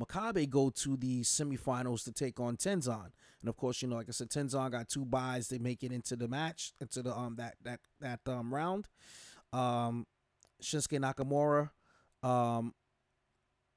Makabe 0.00 0.48
go 0.48 0.70
to 0.70 0.96
the 0.96 1.22
semifinals 1.22 2.04
to 2.04 2.12
take 2.12 2.40
on 2.40 2.56
Tenzan. 2.56 3.10
And 3.40 3.48
of 3.48 3.56
course, 3.56 3.82
you 3.82 3.88
know, 3.88 3.96
like 3.96 4.08
I 4.08 4.12
said, 4.12 4.30
Tenzan 4.30 4.70
got 4.70 4.88
two 4.88 5.04
byes. 5.04 5.48
They 5.48 5.58
make 5.58 5.82
it 5.82 5.92
into 5.92 6.16
the 6.16 6.28
match, 6.28 6.72
into 6.80 7.02
the 7.02 7.16
um 7.16 7.36
that 7.36 7.56
that 7.62 7.80
that 8.00 8.20
um 8.26 8.54
round. 8.54 8.88
Um, 9.52 10.06
Shinsuke 10.62 10.98
Nakamura 11.00 11.70
um 12.26 12.74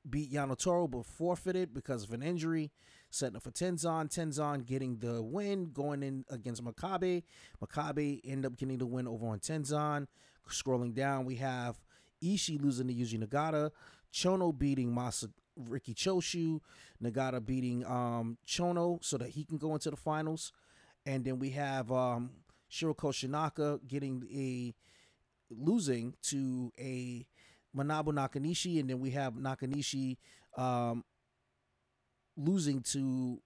beat 0.07 0.31
Yano 0.31 0.57
Toro 0.57 0.87
but 0.87 1.05
forfeited 1.05 1.73
because 1.73 2.03
of 2.03 2.11
an 2.13 2.21
injury. 2.21 2.71
Setting 3.15 3.37
up 3.37 3.43
for 3.43 3.51
Tenzan. 3.51 4.09
Tenzan 4.09 4.65
getting 4.65 4.97
the 4.97 5.23
win, 5.23 5.71
going 5.71 6.03
in 6.03 6.25
against 6.29 6.61
Makabe. 6.61 7.23
Makabe 7.63 8.19
end 8.25 8.45
up 8.45 8.57
getting 8.57 8.77
the 8.77 8.85
win 8.85 9.07
over 9.07 9.27
on 9.27 9.39
Tenzan. 9.39 10.07
Scrolling 10.49 10.93
down, 10.93 11.23
we 11.23 11.35
have 11.35 11.79
Ishii 12.21 12.61
losing 12.61 12.89
to 12.89 12.93
Yuji 12.93 13.23
Nagata. 13.23 13.71
Chono 14.13 14.51
beating 14.57 14.93
Masa 14.93 15.31
Riki 15.55 15.93
Choshu, 15.93 16.59
Nagata 17.01 17.43
beating 17.45 17.85
um, 17.85 18.37
Chono 18.45 19.01
so 19.01 19.17
that 19.17 19.29
he 19.29 19.45
can 19.45 19.57
go 19.57 19.73
into 19.75 19.89
the 19.89 19.95
finals. 19.95 20.51
And 21.05 21.23
then 21.23 21.39
we 21.39 21.51
have 21.51 21.89
um, 21.93 22.31
Shiro 22.67 22.93
Koshinaka 22.93 23.87
getting 23.87 24.27
a 24.29 24.75
losing 25.49 26.15
to 26.23 26.73
a 26.77 27.25
Manabu 27.73 28.07
Nakanishi, 28.07 28.81
and 28.81 28.89
then 28.89 28.99
we 28.99 29.11
have 29.11 29.35
Nakanishi 29.35 30.17
um, 30.57 31.05
losing 32.37 32.81
to 32.81 33.41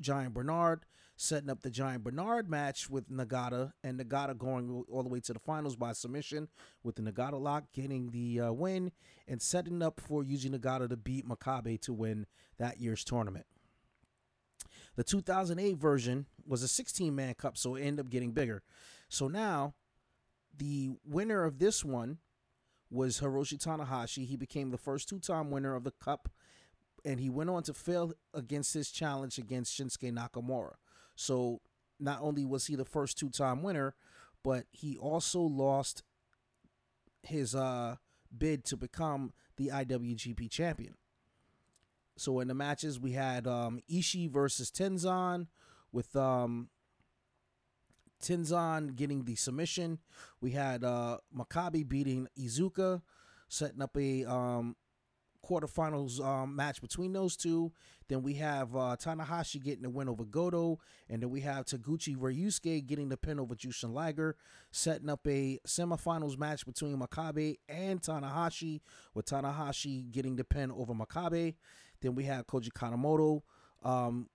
Giant 0.00 0.34
Bernard 0.34 0.84
setting 1.22 1.50
up 1.50 1.62
the 1.62 1.70
Giant 1.70 2.02
Bernard 2.02 2.50
match 2.50 2.90
with 2.90 3.08
Nagata, 3.08 3.72
and 3.84 3.98
Nagata 3.98 4.36
going 4.36 4.84
all 4.90 5.02
the 5.02 5.08
way 5.08 5.20
to 5.20 5.32
the 5.32 5.38
finals 5.38 5.76
by 5.76 5.92
submission 5.92 6.48
with 6.82 6.96
the 6.96 7.02
Nagata 7.02 7.40
lock, 7.40 7.64
getting 7.72 8.10
the 8.10 8.40
uh, 8.40 8.52
win, 8.52 8.90
and 9.28 9.40
setting 9.40 9.82
up 9.82 10.00
for 10.00 10.24
Yuji 10.24 10.50
Nagata 10.50 10.88
to 10.88 10.96
beat 10.96 11.28
Makabe 11.28 11.80
to 11.82 11.92
win 11.92 12.26
that 12.58 12.80
year's 12.80 13.04
tournament. 13.04 13.46
The 14.96 15.04
2008 15.04 15.76
version 15.76 16.26
was 16.46 16.62
a 16.62 16.68
16 16.68 17.14
man 17.14 17.34
cup, 17.34 17.56
so 17.56 17.76
it 17.76 17.82
ended 17.82 18.06
up 18.06 18.10
getting 18.10 18.32
bigger. 18.32 18.62
So 19.08 19.28
now, 19.28 19.74
the 20.56 20.90
winner 21.04 21.44
of 21.44 21.58
this 21.58 21.84
one 21.84 22.18
was 22.90 23.20
Hiroshi 23.20 23.58
Tanahashi. 23.62 24.26
He 24.26 24.36
became 24.36 24.70
the 24.70 24.78
first 24.78 25.08
two 25.08 25.18
time 25.18 25.50
winner 25.50 25.74
of 25.74 25.84
the 25.84 25.92
cup, 25.92 26.28
and 27.04 27.20
he 27.20 27.28
went 27.28 27.50
on 27.50 27.62
to 27.64 27.74
fail 27.74 28.12
against 28.34 28.74
his 28.74 28.90
challenge 28.90 29.38
against 29.38 29.78
Shinsuke 29.78 30.12
Nakamura. 30.12 30.74
So 31.16 31.60
not 31.98 32.20
only 32.20 32.44
was 32.44 32.66
he 32.66 32.76
the 32.76 32.84
first 32.84 33.18
two 33.18 33.30
time 33.30 33.62
winner, 33.62 33.94
but 34.42 34.66
he 34.70 34.96
also 34.96 35.40
lost 35.40 36.02
his 37.22 37.54
uh, 37.54 37.96
bid 38.36 38.64
to 38.66 38.76
become 38.76 39.32
the 39.56 39.68
IWGP 39.68 40.50
champion. 40.50 40.94
So 42.16 42.40
in 42.40 42.48
the 42.48 42.54
matches, 42.54 43.00
we 43.00 43.12
had 43.12 43.46
um, 43.46 43.80
Ishii 43.90 44.30
versus 44.30 44.70
Tenzan, 44.70 45.46
with 45.92 46.14
um, 46.16 46.68
Tenzan 48.22 48.94
getting 48.96 49.24
the 49.24 49.34
submission. 49.34 49.98
We 50.40 50.52
had 50.52 50.84
uh, 50.84 51.18
Makabe 51.36 51.88
beating 51.88 52.28
Iizuka, 52.38 53.02
setting 53.48 53.82
up 53.82 53.96
a 53.96 54.24
um, 54.24 54.76
quarterfinals 55.46 56.24
um, 56.24 56.54
match 56.56 56.80
between 56.80 57.12
those 57.12 57.36
two. 57.36 57.72
Then 58.08 58.22
we 58.22 58.34
have 58.34 58.74
uh, 58.74 58.96
Tanahashi 58.98 59.62
getting 59.62 59.82
the 59.82 59.90
win 59.90 60.08
over 60.08 60.24
Goto, 60.24 60.78
and 61.08 61.22
then 61.22 61.30
we 61.30 61.40
have 61.40 61.64
Taguchi 61.64 62.16
Ryusuke 62.16 62.86
getting 62.86 63.08
the 63.08 63.16
pin 63.16 63.40
over 63.40 63.54
Jushin 63.54 63.92
Liger, 63.92 64.36
setting 64.70 65.08
up 65.08 65.26
a 65.26 65.58
semifinals 65.66 66.38
match 66.38 66.66
between 66.66 66.98
Makabe 66.98 67.56
and 67.68 68.00
Tanahashi, 68.00 68.80
with 69.14 69.26
Tanahashi 69.26 70.10
getting 70.10 70.36
the 70.36 70.44
pin 70.44 70.70
over 70.70 70.94
Makabe. 70.94 71.54
Then 72.00 72.14
we 72.14 72.24
have 72.24 72.46
Koji 72.46 72.70
Kanemoto 72.72 73.42
um, 73.82 74.28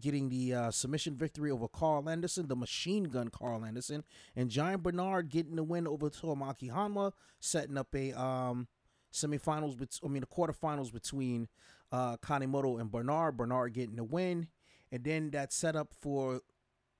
getting 0.00 0.28
the 0.28 0.54
uh, 0.54 0.70
submission 0.70 1.16
victory 1.16 1.50
over 1.50 1.68
Karl 1.68 2.08
Anderson, 2.08 2.48
the 2.48 2.56
machine 2.56 3.04
gun 3.04 3.28
Karl 3.28 3.64
Anderson, 3.64 4.02
and 4.34 4.50
Giant 4.50 4.82
Bernard 4.82 5.28
getting 5.28 5.56
the 5.56 5.62
win 5.62 5.86
over 5.86 6.10
Tomoaki 6.10 6.70
Honma, 6.70 7.12
setting 7.40 7.78
up 7.78 7.94
a 7.94 8.12
um, 8.12 8.66
semifinals, 9.14 9.78
bet- 9.78 10.00
I 10.04 10.08
mean 10.08 10.20
the 10.20 10.26
quarterfinals 10.26 10.92
between 10.92 11.48
uh, 11.92 12.16
Kanemoto 12.18 12.80
and 12.80 12.90
Bernard. 12.90 13.36
Bernard 13.36 13.72
getting 13.72 13.96
the 13.96 14.04
win, 14.04 14.48
and 14.92 15.04
then 15.04 15.30
that 15.30 15.52
set 15.52 15.76
up 15.76 15.94
for 15.94 16.40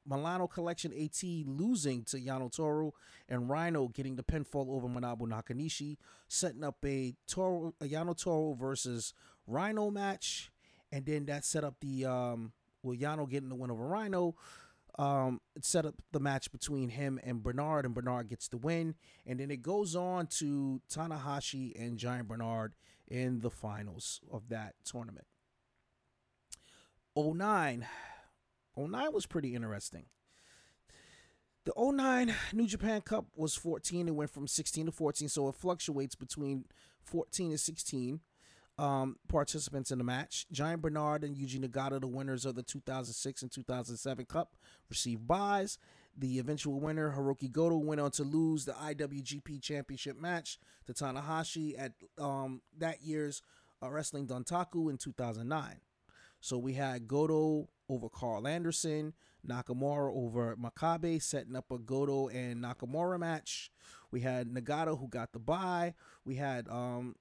Milano 0.06 0.47
Collection 0.47 0.92
AT 0.92 1.23
losing 1.47 2.04
to 2.04 2.18
Yano 2.18 2.54
Toro 2.54 2.92
and 3.28 3.49
Rhino 3.49 3.88
getting 3.88 4.16
the 4.16 4.23
pinfall 4.23 4.68
over 4.68 4.87
Manabu 4.87 5.23
Nakanishi, 5.23 5.97
setting 6.28 6.62
up 6.62 6.76
a 6.85 7.14
Toro 7.26 7.75
a 7.80 7.85
Yano 7.87 8.16
Toro 8.16 8.54
versus 8.54 9.12
Rhino 9.47 9.90
match, 9.90 10.50
and 10.92 11.04
then 11.04 11.26
that 11.26 11.44
set 11.44 11.64
up 11.64 11.76
the 11.80 12.04
um 12.04 12.52
well 12.83 12.97
Yano 12.97 13.28
getting 13.28 13.49
the 13.49 13.54
win 13.54 13.71
over 13.71 13.85
Rhino 13.87 14.37
um, 14.99 15.41
set 15.61 15.87
up 15.87 15.95
the 16.13 16.21
match 16.21 16.53
between 16.53 16.91
him 16.91 17.19
and 17.25 17.43
Bernard, 17.43 17.85
and 17.85 17.95
Bernard 17.95 18.29
gets 18.29 18.49
the 18.49 18.57
win. 18.57 18.95
And 19.27 19.41
then 19.41 19.51
it 19.51 19.63
goes 19.63 19.97
on 19.97 20.27
to 20.39 20.81
Tanahashi 20.91 21.73
and 21.81 21.99
Giant 21.99 22.29
Bernard 22.29 22.75
in 23.09 23.41
the 23.41 23.51
finals 23.51 24.21
of 24.33 24.49
that 24.49 24.75
tournament. 24.85 25.27
09. 27.17 27.87
09 28.77 29.13
was 29.13 29.27
pretty 29.27 29.55
interesting. 29.55 30.07
The 31.65 31.73
09 31.77 32.35
New 32.53 32.67
Japan 32.67 33.01
Cup 33.01 33.27
was 33.35 33.55
14. 33.55 34.09
It 34.09 34.15
went 34.15 34.31
from 34.31 34.47
16 34.47 34.87
to 34.87 34.93
14, 34.93 35.29
so 35.29 35.49
it 35.49 35.55
fluctuates 35.55 36.15
between 36.15 36.67
14 37.05 37.51
and 37.51 37.61
16 37.61 38.21
um, 38.78 39.16
participants 39.28 39.90
in 39.90 39.99
the 39.99 40.04
match. 40.04 40.47
Giant 40.50 40.83
Bernard 40.83 41.25
and 41.25 41.37
Yuji 41.37 41.61
Nagata, 41.61 42.00
the 42.00 42.07
winners 42.07 42.45
of 42.45 42.54
the 42.54 42.62
2006 42.62 43.43
and 43.43 43.52
2007 43.52 44.26
Cup, 44.26 44.57
received 44.88 45.26
byes. 45.26 45.78
The 46.16 46.38
eventual 46.38 46.78
winner, 46.78 47.12
Hiroki 47.16 47.50
Goto, 47.50 47.76
went 47.76 48.00
on 48.00 48.12
to 48.12 48.23
lose 48.23 48.64
the 48.64 48.73
IWGP 48.73 49.61
Championship 49.61 50.21
match 50.21 50.59
to 50.87 50.93
Tanahashi 50.93 51.75
at 51.78 51.93
um, 52.19 52.62
that 52.78 53.02
year's 53.02 53.43
uh, 53.83 53.90
Wrestling 53.90 54.26
Dontaku 54.26 54.90
in 54.90 54.97
2009. 54.97 55.81
So 56.40 56.59
we 56.59 56.75
had 56.75 57.09
Goto 57.09 57.69
over 57.88 58.09
Karl 58.09 58.47
Anderson, 58.47 59.14
Nakamura 59.47 60.14
over 60.14 60.57
Makabe, 60.57 61.21
setting 61.21 61.57
up 61.57 61.71
a 61.71 61.78
Goto 61.78 62.28
and 62.28 62.62
Nakamura 62.62 63.19
match. 63.19 63.71
We 64.11 64.21
had 64.21 64.49
Nagata 64.49 64.99
who 64.99 65.09
got 65.09 65.33
the 65.33 65.38
bye. 65.38 65.95
We 66.25 66.37
had 66.37 66.69
um, 66.69 67.16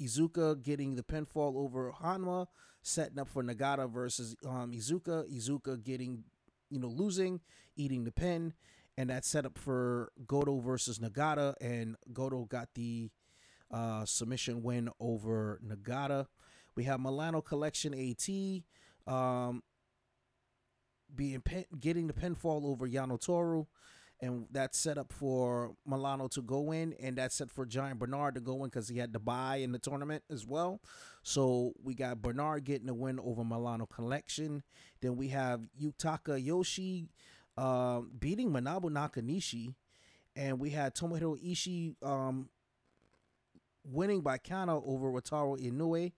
Iizuka 0.00 0.62
getting 0.62 0.96
the 0.96 1.02
pinfall 1.02 1.56
over 1.56 1.92
Honma, 2.02 2.46
setting 2.82 3.18
up 3.18 3.28
for 3.28 3.42
Nagata 3.42 3.90
versus 3.90 4.36
um, 4.46 4.72
Izuka. 4.72 5.24
Iizuka 5.30 5.82
getting, 5.82 6.24
you 6.70 6.78
know, 6.80 6.88
losing, 6.88 7.40
eating 7.76 8.04
the 8.04 8.12
pin, 8.12 8.54
and 8.96 9.10
that 9.10 9.24
set 9.24 9.44
up 9.46 9.58
for 9.58 10.12
Goto 10.26 10.58
versus 10.60 10.98
Nagata, 10.98 11.54
and 11.60 11.96
Goto 12.12 12.44
got 12.44 12.68
the 12.74 13.10
uh, 13.70 14.04
submission 14.04 14.62
win 14.62 14.88
over 14.98 15.60
Nagata. 15.66 16.26
We 16.74 16.84
have 16.84 17.00
Milano 17.00 17.40
Collection 17.40 17.94
AT 17.94 19.12
um, 19.12 19.62
being 21.14 21.40
pin- 21.40 21.66
getting 21.78 22.06
the 22.06 22.12
pinfall 22.12 22.64
over 22.64 22.88
Yano 22.88 23.20
Toro 23.20 23.68
and 24.22 24.46
that's 24.50 24.78
set 24.78 24.98
up 24.98 25.12
for 25.12 25.74
Milano 25.86 26.28
to 26.28 26.42
go 26.42 26.72
in, 26.72 26.94
and 27.00 27.16
that's 27.16 27.36
set 27.36 27.50
for 27.50 27.64
Giant 27.64 27.98
Bernard 27.98 28.34
to 28.34 28.40
go 28.40 28.64
in 28.64 28.70
because 28.70 28.88
he 28.88 28.98
had 28.98 29.12
to 29.12 29.18
bye 29.18 29.56
in 29.56 29.72
the 29.72 29.78
tournament 29.78 30.22
as 30.30 30.46
well. 30.46 30.80
So 31.22 31.72
we 31.82 31.94
got 31.94 32.22
Bernard 32.22 32.64
getting 32.64 32.88
a 32.88 32.94
win 32.94 33.18
over 33.18 33.44
Milano 33.44 33.86
Collection. 33.86 34.62
Then 35.00 35.16
we 35.16 35.28
have 35.28 35.62
Yutaka 35.80 36.44
Yoshi 36.44 37.08
uh, 37.56 38.00
beating 38.18 38.50
Manabu 38.50 38.90
Nakanishi, 38.90 39.74
and 40.36 40.58
we 40.58 40.70
had 40.70 40.94
Tomohiro 40.94 41.36
Ishii 41.42 41.94
um, 42.02 42.48
winning 43.84 44.20
by 44.20 44.38
counter 44.38 44.80
over 44.84 45.10
Wataru 45.10 45.58
Inoue. 45.60 46.12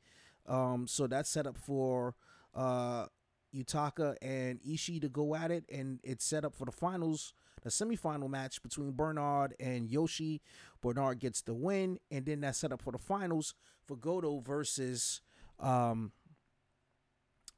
Um, 0.46 0.86
so 0.86 1.06
that's 1.06 1.30
set 1.30 1.46
up 1.46 1.56
for 1.56 2.14
uh, 2.54 3.06
Yutaka 3.54 4.16
and 4.20 4.60
Ishii 4.62 5.00
to 5.00 5.08
go 5.08 5.34
at 5.34 5.50
it, 5.50 5.64
and 5.72 6.00
it's 6.02 6.24
set 6.24 6.44
up 6.44 6.54
for 6.54 6.64
the 6.64 6.72
finals, 6.72 7.34
the 7.62 7.70
semifinal 7.70 8.28
match 8.28 8.62
between 8.62 8.92
Bernard 8.92 9.54
and 9.58 9.88
Yoshi. 9.88 10.42
Bernard 10.80 11.20
gets 11.20 11.42
the 11.42 11.54
win, 11.54 11.98
and 12.10 12.26
then 12.26 12.40
that's 12.40 12.58
set 12.58 12.72
up 12.72 12.82
for 12.82 12.92
the 12.92 12.98
finals 12.98 13.54
for 13.86 13.96
Goto 13.96 14.40
versus 14.40 15.20
um, 15.60 16.12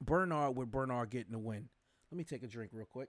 Bernard, 0.00 0.56
with 0.56 0.70
Bernard 0.70 1.10
getting 1.10 1.32
the 1.32 1.38
win. 1.38 1.68
Let 2.10 2.18
me 2.18 2.24
take 2.24 2.42
a 2.42 2.46
drink 2.46 2.70
real 2.72 2.86
quick. 2.86 3.08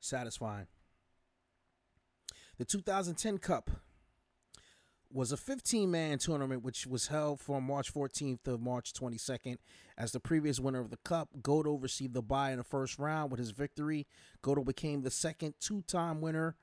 Satisfying. 0.00 0.68
The 2.56 2.64
2010 2.64 3.38
Cup 3.38 3.70
was 5.10 5.32
a 5.32 5.36
15 5.36 5.90
man 5.90 6.18
tournament 6.18 6.62
which 6.62 6.86
was 6.86 7.08
held 7.08 7.40
from 7.40 7.64
March 7.64 7.92
14th 7.92 8.42
to 8.44 8.58
March 8.58 8.92
22nd. 8.92 9.56
As 9.96 10.12
the 10.12 10.20
previous 10.20 10.60
winner 10.60 10.80
of 10.80 10.90
the 10.90 10.98
Cup, 10.98 11.30
Goto 11.42 11.74
received 11.74 12.14
the 12.14 12.22
bye 12.22 12.52
in 12.52 12.58
the 12.58 12.64
first 12.64 12.98
round 12.98 13.30
with 13.30 13.38
his 13.38 13.50
victory. 13.50 14.06
Goto 14.42 14.64
became 14.64 15.02
the 15.02 15.10
second 15.10 15.54
two 15.60 15.82
time 15.82 16.20
winner 16.20 16.56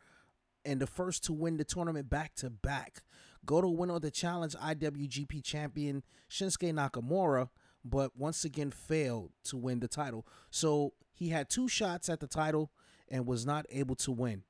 and 0.63 0.79
the 0.79 0.87
first 0.87 1.23
to 1.25 1.33
win 1.33 1.57
the 1.57 1.63
tournament 1.63 2.09
back 2.09 2.35
to 2.35 2.49
back. 2.49 3.03
Goto 3.45 3.69
went 3.69 3.91
on 3.91 4.01
to 4.01 4.11
challenge 4.11 4.53
IWGP 4.53 5.43
champion 5.43 6.03
Shinsuke 6.29 6.73
Nakamura, 6.73 7.49
but 7.83 8.15
once 8.15 8.43
again 8.45 8.71
failed 8.71 9.31
to 9.45 9.57
win 9.57 9.79
the 9.79 9.87
title. 9.87 10.25
So 10.49 10.93
he 11.13 11.29
had 11.29 11.49
two 11.49 11.67
shots 11.67 12.09
at 12.09 12.19
the 12.19 12.27
title 12.27 12.71
and 13.09 13.25
was 13.25 13.45
not 13.45 13.65
able 13.69 13.95
to 13.95 14.11
win 14.11 14.43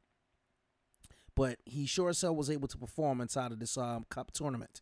but 1.35 1.59
he 1.65 1.85
sure 1.85 2.09
as 2.09 2.21
hell 2.21 2.35
was 2.35 2.49
able 2.49 2.67
to 2.67 2.77
perform 2.77 3.21
inside 3.21 3.51
of 3.51 3.59
this 3.59 3.77
um, 3.77 4.05
cup 4.09 4.31
tournament. 4.31 4.81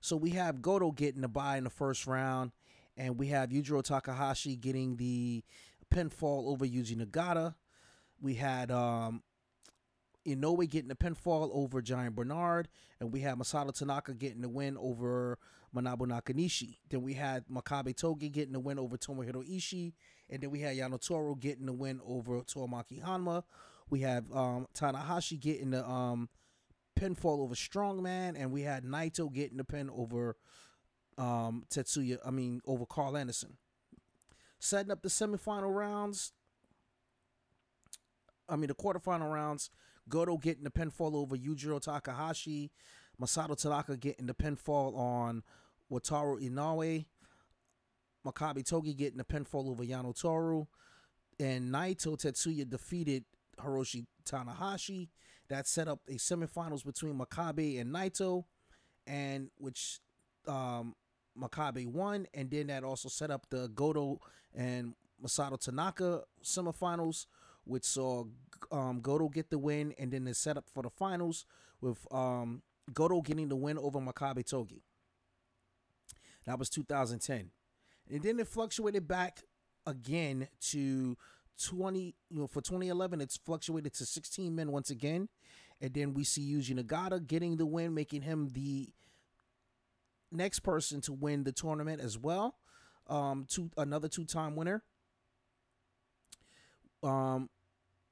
So 0.00 0.16
we 0.16 0.30
have 0.30 0.62
Goto 0.62 0.92
getting 0.92 1.20
the 1.20 1.28
bye 1.28 1.58
in 1.58 1.64
the 1.64 1.70
first 1.70 2.06
round, 2.06 2.52
and 2.96 3.18
we 3.18 3.26
have 3.28 3.50
Yujiro 3.50 3.82
Takahashi 3.82 4.56
getting 4.56 4.96
the 4.96 5.44
pinfall 5.92 6.48
over 6.48 6.64
Yuji 6.64 6.96
Nagata. 6.96 7.54
We 8.20 8.34
had 8.34 8.70
um, 8.70 9.22
Inoue 10.26 10.68
getting 10.68 10.88
the 10.88 10.94
pinfall 10.94 11.50
over 11.52 11.82
Giant 11.82 12.14
Bernard, 12.14 12.68
and 12.98 13.12
we 13.12 13.20
had 13.20 13.36
Masato 13.36 13.76
Tanaka 13.76 14.14
getting 14.14 14.42
the 14.42 14.48
win 14.48 14.76
over 14.78 15.38
Manabu 15.74 16.06
Nakanishi. 16.06 16.78
Then 16.88 17.02
we 17.02 17.14
had 17.14 17.46
Makabe 17.48 17.96
Togi 17.96 18.28
getting 18.28 18.52
the 18.52 18.60
win 18.60 18.78
over 18.78 18.96
Tomohiro 18.96 19.44
Ishii, 19.48 19.92
and 20.28 20.42
then 20.42 20.50
we 20.50 20.60
had 20.60 20.76
Yano 20.76 21.04
Toro 21.04 21.34
getting 21.34 21.66
the 21.66 21.72
win 21.72 22.00
over 22.06 22.40
Tomoaki 22.40 23.02
Honma. 23.02 23.44
We 23.90 24.00
have 24.00 24.24
um, 24.32 24.66
Tanahashi 24.74 25.38
getting 25.38 25.72
the 25.72 25.86
um, 25.86 26.28
pinfall 26.98 27.40
over 27.40 27.54
Strongman, 27.54 28.34
and 28.40 28.52
we 28.52 28.62
had 28.62 28.84
Naito 28.84 29.32
getting 29.32 29.56
the 29.56 29.64
pin 29.64 29.90
over 29.90 30.36
um, 31.18 31.64
Tetsuya. 31.70 32.18
I 32.24 32.30
mean, 32.30 32.60
over 32.66 32.86
Karl 32.86 33.16
Anderson. 33.16 33.56
Setting 34.60 34.92
up 34.92 35.02
the 35.02 35.08
semifinal 35.08 35.74
rounds. 35.74 36.32
I 38.48 38.56
mean, 38.56 38.68
the 38.68 38.74
quarterfinal 38.74 39.32
rounds. 39.32 39.70
Goto 40.08 40.36
getting 40.36 40.64
the 40.64 40.70
pinfall 40.70 41.14
over 41.14 41.36
Yujiro 41.36 41.80
Takahashi. 41.80 42.70
Masato 43.20 43.60
Tanaka 43.60 43.96
getting 43.96 44.26
the 44.26 44.34
pinfall 44.34 44.96
on 44.96 45.42
Wataru 45.90 46.40
Inoue. 46.48 47.06
Makabe 48.26 48.64
Togi 48.64 48.94
getting 48.94 49.18
the 49.18 49.24
pinfall 49.24 49.68
over 49.70 49.84
Yano 49.84 50.18
Toru. 50.18 50.66
And 51.38 51.72
Naito 51.72 52.16
Tetsuya 52.16 52.68
defeated 52.68 53.24
Hiroshi 53.60 54.06
Tanahashi. 54.24 55.08
That 55.48 55.66
set 55.66 55.88
up 55.88 56.00
a 56.08 56.12
semifinals 56.12 56.84
between 56.84 57.18
Makabe 57.18 57.80
and 57.80 57.92
Naito, 57.92 58.44
and 59.06 59.50
which 59.58 59.98
um, 60.46 60.94
Makabe 61.38 61.86
won, 61.86 62.26
and 62.34 62.50
then 62.50 62.68
that 62.68 62.84
also 62.84 63.08
set 63.08 63.30
up 63.30 63.46
the 63.50 63.68
Goto 63.68 64.20
and 64.54 64.94
Masato 65.22 65.58
Tanaka 65.58 66.22
semifinals, 66.42 67.26
which 67.64 67.84
saw 67.84 68.24
um, 68.70 69.00
Goto 69.00 69.28
get 69.28 69.50
the 69.50 69.58
win, 69.58 69.92
and 69.98 70.12
then 70.12 70.26
it 70.26 70.36
set 70.36 70.56
up 70.56 70.66
for 70.72 70.82
the 70.82 70.90
finals 70.90 71.46
with 71.80 71.98
um, 72.12 72.62
Goto 72.92 73.20
getting 73.20 73.48
the 73.48 73.56
win 73.56 73.78
over 73.78 73.98
Makabe 73.98 74.48
Togi. 74.48 74.82
That 76.46 76.58
was 76.58 76.70
2010. 76.70 77.50
And 78.10 78.22
then 78.22 78.40
it 78.40 78.48
fluctuated 78.48 79.06
back 79.06 79.44
again 79.86 80.48
to 80.70 81.16
20, 81.64 82.14
you 82.30 82.40
know, 82.40 82.46
for 82.46 82.60
2011, 82.60 83.20
it's 83.20 83.36
fluctuated 83.36 83.92
to 83.94 84.06
16 84.06 84.54
men 84.54 84.72
once 84.72 84.90
again. 84.90 85.28
And 85.80 85.94
then 85.94 86.14
we 86.14 86.24
see 86.24 86.52
Yuji 86.52 86.78
Nagata 86.78 87.26
getting 87.26 87.56
the 87.56 87.66
win, 87.66 87.94
making 87.94 88.22
him 88.22 88.50
the 88.52 88.90
next 90.30 90.60
person 90.60 91.00
to 91.02 91.12
win 91.12 91.44
the 91.44 91.52
tournament 91.52 92.00
as 92.00 92.18
well. 92.18 92.56
Um, 93.08 93.46
two 93.48 93.70
another 93.76 94.08
two-time 94.08 94.54
winner. 94.56 94.82
Um, 97.02 97.48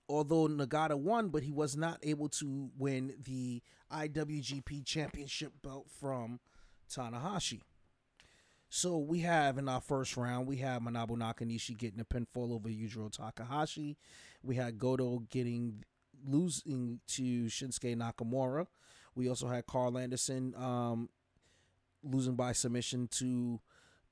although 0.08 0.48
Nagata 0.48 0.98
won, 0.98 1.28
but 1.28 1.42
he 1.42 1.52
was 1.52 1.76
not 1.76 1.98
able 2.02 2.28
to 2.30 2.70
win 2.78 3.14
the 3.24 3.62
IWGP 3.92 4.84
Championship 4.84 5.52
belt 5.62 5.86
from 6.00 6.40
Tanahashi. 6.90 7.60
So 8.70 8.98
we 8.98 9.20
have 9.20 9.56
in 9.56 9.68
our 9.68 9.80
first 9.80 10.16
round, 10.16 10.46
we 10.46 10.56
have 10.58 10.82
Manabu 10.82 11.10
Nakanishi 11.10 11.76
getting 11.76 12.00
a 12.00 12.04
pinfall 12.04 12.52
over 12.52 12.68
Yujiro 12.68 13.10
Takahashi. 13.10 13.96
We 14.42 14.56
had 14.56 14.78
Goto 14.78 15.20
getting 15.30 15.84
losing 16.26 17.00
to 17.08 17.22
Shinsuke 17.46 17.96
Nakamura. 17.96 18.66
We 19.14 19.28
also 19.28 19.48
had 19.48 19.66
Karl 19.66 19.96
Anderson 19.96 20.54
um, 20.56 21.08
losing 22.02 22.36
by 22.36 22.52
submission 22.52 23.08
to 23.12 23.60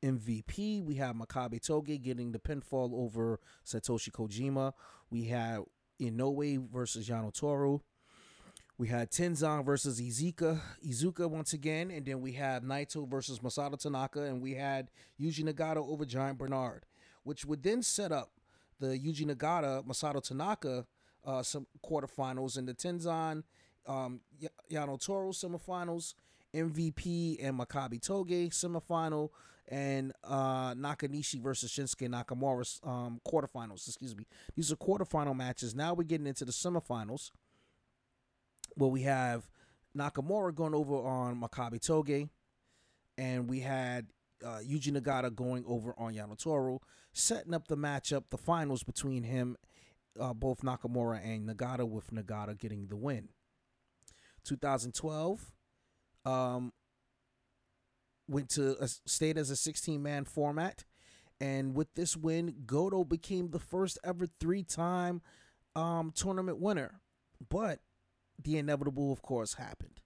MVP. 0.02 0.82
We 0.82 0.94
have 0.96 1.16
Makabe 1.16 1.60
Togi 1.64 1.98
getting 1.98 2.32
the 2.32 2.38
pinfall 2.38 2.94
over 2.94 3.40
Satoshi 3.64 4.10
Kojima. 4.10 4.72
We 5.10 5.24
had 5.24 5.60
Inoue 6.00 6.70
versus 6.70 7.08
Yano 7.08 7.32
Toru. 7.32 7.80
We 8.78 8.88
had 8.88 9.10
Tenzan 9.10 9.64
versus 9.64 10.00
Iizuka, 10.00 10.60
Iizuka 10.86 11.30
once 11.30 11.54
again, 11.54 11.90
and 11.90 12.04
then 12.04 12.20
we 12.20 12.32
had 12.32 12.62
Naito 12.62 13.08
versus 13.08 13.38
Masato 13.38 13.78
Tanaka, 13.80 14.22
and 14.22 14.42
we 14.42 14.54
had 14.54 14.90
Yuji 15.18 15.44
Nagata 15.44 15.78
over 15.78 16.04
Giant 16.04 16.36
Bernard, 16.36 16.84
which 17.22 17.46
would 17.46 17.62
then 17.62 17.82
set 17.82 18.12
up 18.12 18.32
the 18.78 18.88
Yuji 18.88 19.24
Nagata 19.24 19.82
Masato 19.86 20.22
Tanaka 20.22 20.86
uh, 21.24 21.42
some 21.42 21.66
quarterfinals 21.82 22.58
and 22.58 22.68
the 22.68 22.74
Tenzan 22.74 23.42
um, 23.86 24.20
Yano 24.70 25.02
Toro 25.02 25.30
semifinals, 25.30 26.14
MVP 26.54 27.38
and 27.42 27.58
Makabe 27.58 28.00
Togi 28.00 28.50
semifinal, 28.50 29.30
and 29.68 30.12
uh, 30.22 30.74
Nakanishi 30.74 31.40
versus 31.40 31.72
Shinsuke 31.72 32.08
Nakamura 32.08 32.86
um, 32.86 33.20
quarterfinals. 33.26 33.88
Excuse 33.88 34.14
me. 34.14 34.26
These 34.54 34.70
are 34.70 34.76
quarterfinal 34.76 35.34
matches. 35.34 35.74
Now 35.74 35.94
we're 35.94 36.04
getting 36.04 36.26
into 36.26 36.44
the 36.44 36.52
semifinals. 36.52 37.30
Well, 38.78 38.90
we 38.90 39.02
have 39.02 39.48
Nakamura 39.96 40.54
going 40.54 40.74
over 40.74 40.94
on 40.96 41.40
Makabe 41.40 41.80
Togi, 41.84 42.28
and 43.16 43.48
we 43.48 43.60
had 43.60 44.08
uh, 44.44 44.58
Yuji 44.58 44.92
Nagata 44.92 45.34
going 45.34 45.64
over 45.66 45.94
on 45.98 46.14
Yano 46.14 46.40
Toro, 46.40 46.80
setting 47.12 47.54
up 47.54 47.68
the 47.68 47.76
matchup, 47.76 48.24
the 48.30 48.36
finals 48.36 48.82
between 48.82 49.22
him, 49.22 49.56
uh, 50.20 50.34
both 50.34 50.60
Nakamura 50.60 51.24
and 51.24 51.48
Nagata, 51.48 51.88
with 51.88 52.10
Nagata 52.10 52.58
getting 52.58 52.88
the 52.88 52.96
win. 52.96 53.28
2012, 54.44 55.52
um, 56.26 56.72
went 58.28 58.50
to 58.50 58.76
a, 58.82 58.88
stayed 58.88 59.38
as 59.38 59.50
a 59.50 59.56
16 59.56 60.02
man 60.02 60.24
format, 60.26 60.84
and 61.40 61.74
with 61.74 61.94
this 61.94 62.14
win, 62.14 62.54
Goto 62.66 63.04
became 63.04 63.50
the 63.50 63.58
first 63.58 63.98
ever 64.04 64.26
three 64.38 64.62
time 64.62 65.22
um, 65.74 66.12
tournament 66.14 66.58
winner. 66.58 67.00
But 67.48 67.80
the 68.42 68.59
inevitable, 68.59 69.12
of 69.12 69.22
course, 69.22 69.55
happened. 69.55 70.01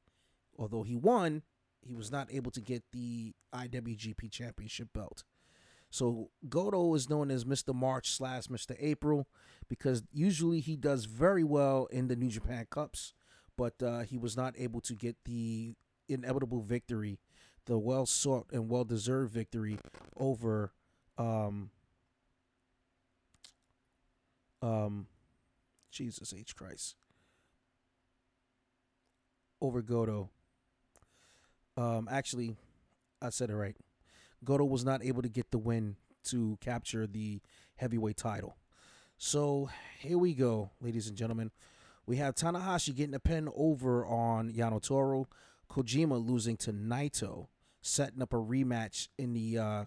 Although 0.59 0.83
he 0.83 0.97
won, 0.97 1.43
he 1.83 1.95
was 1.95 2.11
not 2.11 2.33
able 2.33 2.51
to 2.53 2.61
get 2.61 2.85
the 2.93 3.35
IWGP 3.55 4.31
Championship 4.31 4.88
belt. 4.93 5.25
So 5.90 6.31
Goto 6.49 6.95
is 6.95 7.09
known 7.11 7.31
as 7.31 7.45
Mr. 7.45 7.75
March 7.75 8.11
slash 8.11 8.47
Mr. 8.47 8.77
April 8.79 9.27
because 9.69 10.03
usually 10.12 10.61
he 10.61 10.77
does 10.77 11.05
very 11.07 11.43
well 11.43 11.87
in 11.87 12.07
the 12.09 12.16
New 12.16 12.29
Japan 12.29 12.66
Cups, 12.71 13.12
but 13.57 13.83
uh, 13.83 14.01
he 14.01 14.16
was 14.16 14.37
not 14.37 14.55
able 14.57 14.81
to 14.83 14.95
get 14.95 15.16
the 15.25 15.75
inevitable 16.09 16.61
victory, 16.61 17.19
the 17.66 17.79
well 17.79 18.07
sought 18.07 18.47
and 18.53 18.69
well 18.69 18.85
deserved 18.85 19.33
victory 19.33 19.79
over 20.16 20.73
um, 21.19 21.71
um, 24.62 25.07
Jesus 25.90 26.33
H. 26.37 26.55
Christ 26.55 26.95
over 29.61 29.83
Goto. 29.83 30.31
Um, 31.77 32.09
actually, 32.11 32.57
I 33.23 33.31
said 33.31 33.51
it 33.51 33.57
right. 33.57 33.77
Goto 34.44 34.64
was 34.64 34.85
not 34.85 35.05
able 35.05 35.23
to 35.23 35.29
get 35.29 35.51
the 35.51 35.59
win 35.59 35.96
to 36.25 36.59
capture 36.61 37.07
the 37.07 37.40
heavyweight 37.77 38.16
title. 38.16 38.57
So 39.16 39.68
here 39.99 40.18
we 40.18 40.35
go, 40.35 40.70
ladies 40.81 41.09
and 41.09 41.16
gentlemen. 41.16 41.51
We 42.07 42.16
have 42.16 42.35
Tanahashi 42.35 42.94
getting 42.94 43.14
a 43.14 43.20
pin 43.20 43.49
over 43.55 44.05
on 44.05 44.51
Yano 44.51 44.83
Toro, 44.83 45.29
Kojima 45.70 46.27
losing 46.27 46.57
to 46.59 46.73
Naito, 46.73 47.49
setting 47.83 48.23
up 48.23 48.33
a 48.33 48.37
rematch 48.37 49.09
in 49.18 49.33
the 49.33 49.59
uh, 49.59 49.85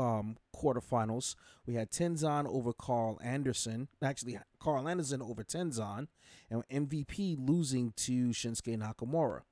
um, 0.00 0.36
quarterfinals. 0.56 1.36
We 1.66 1.74
had 1.74 1.90
Tenzan 1.90 2.46
over 2.46 2.72
Karl 2.72 3.18
Anderson. 3.22 3.88
Actually, 4.02 4.38
Karl 4.58 4.88
Anderson 4.88 5.22
over 5.22 5.44
Tenzan, 5.44 6.08
and 6.50 6.66
MVP 6.68 7.36
losing 7.38 7.92
to 7.96 8.28
Shinsuke 8.30 8.78
Nakamura. 8.78 9.42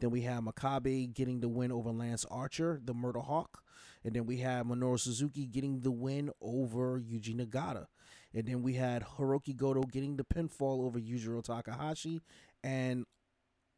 Then 0.00 0.10
we 0.10 0.22
have 0.22 0.44
Makabe 0.44 1.12
getting 1.12 1.40
the 1.40 1.48
win 1.48 1.72
over 1.72 1.90
Lance 1.90 2.24
Archer, 2.30 2.80
the 2.84 2.94
Murder 2.94 3.20
Hawk. 3.20 3.62
And 4.04 4.14
then 4.14 4.26
we 4.26 4.38
have 4.38 4.66
Minoru 4.66 4.98
Suzuki 4.98 5.46
getting 5.46 5.80
the 5.80 5.90
win 5.90 6.30
over 6.40 7.00
Yuji 7.00 7.36
Nagata. 7.36 7.86
And 8.32 8.46
then 8.46 8.62
we 8.62 8.74
had 8.74 9.02
Hiroki 9.02 9.56
Goto 9.56 9.82
getting 9.82 10.16
the 10.16 10.24
pinfall 10.24 10.84
over 10.84 11.00
Yujiro 11.00 11.42
Takahashi 11.42 12.20
and 12.62 13.06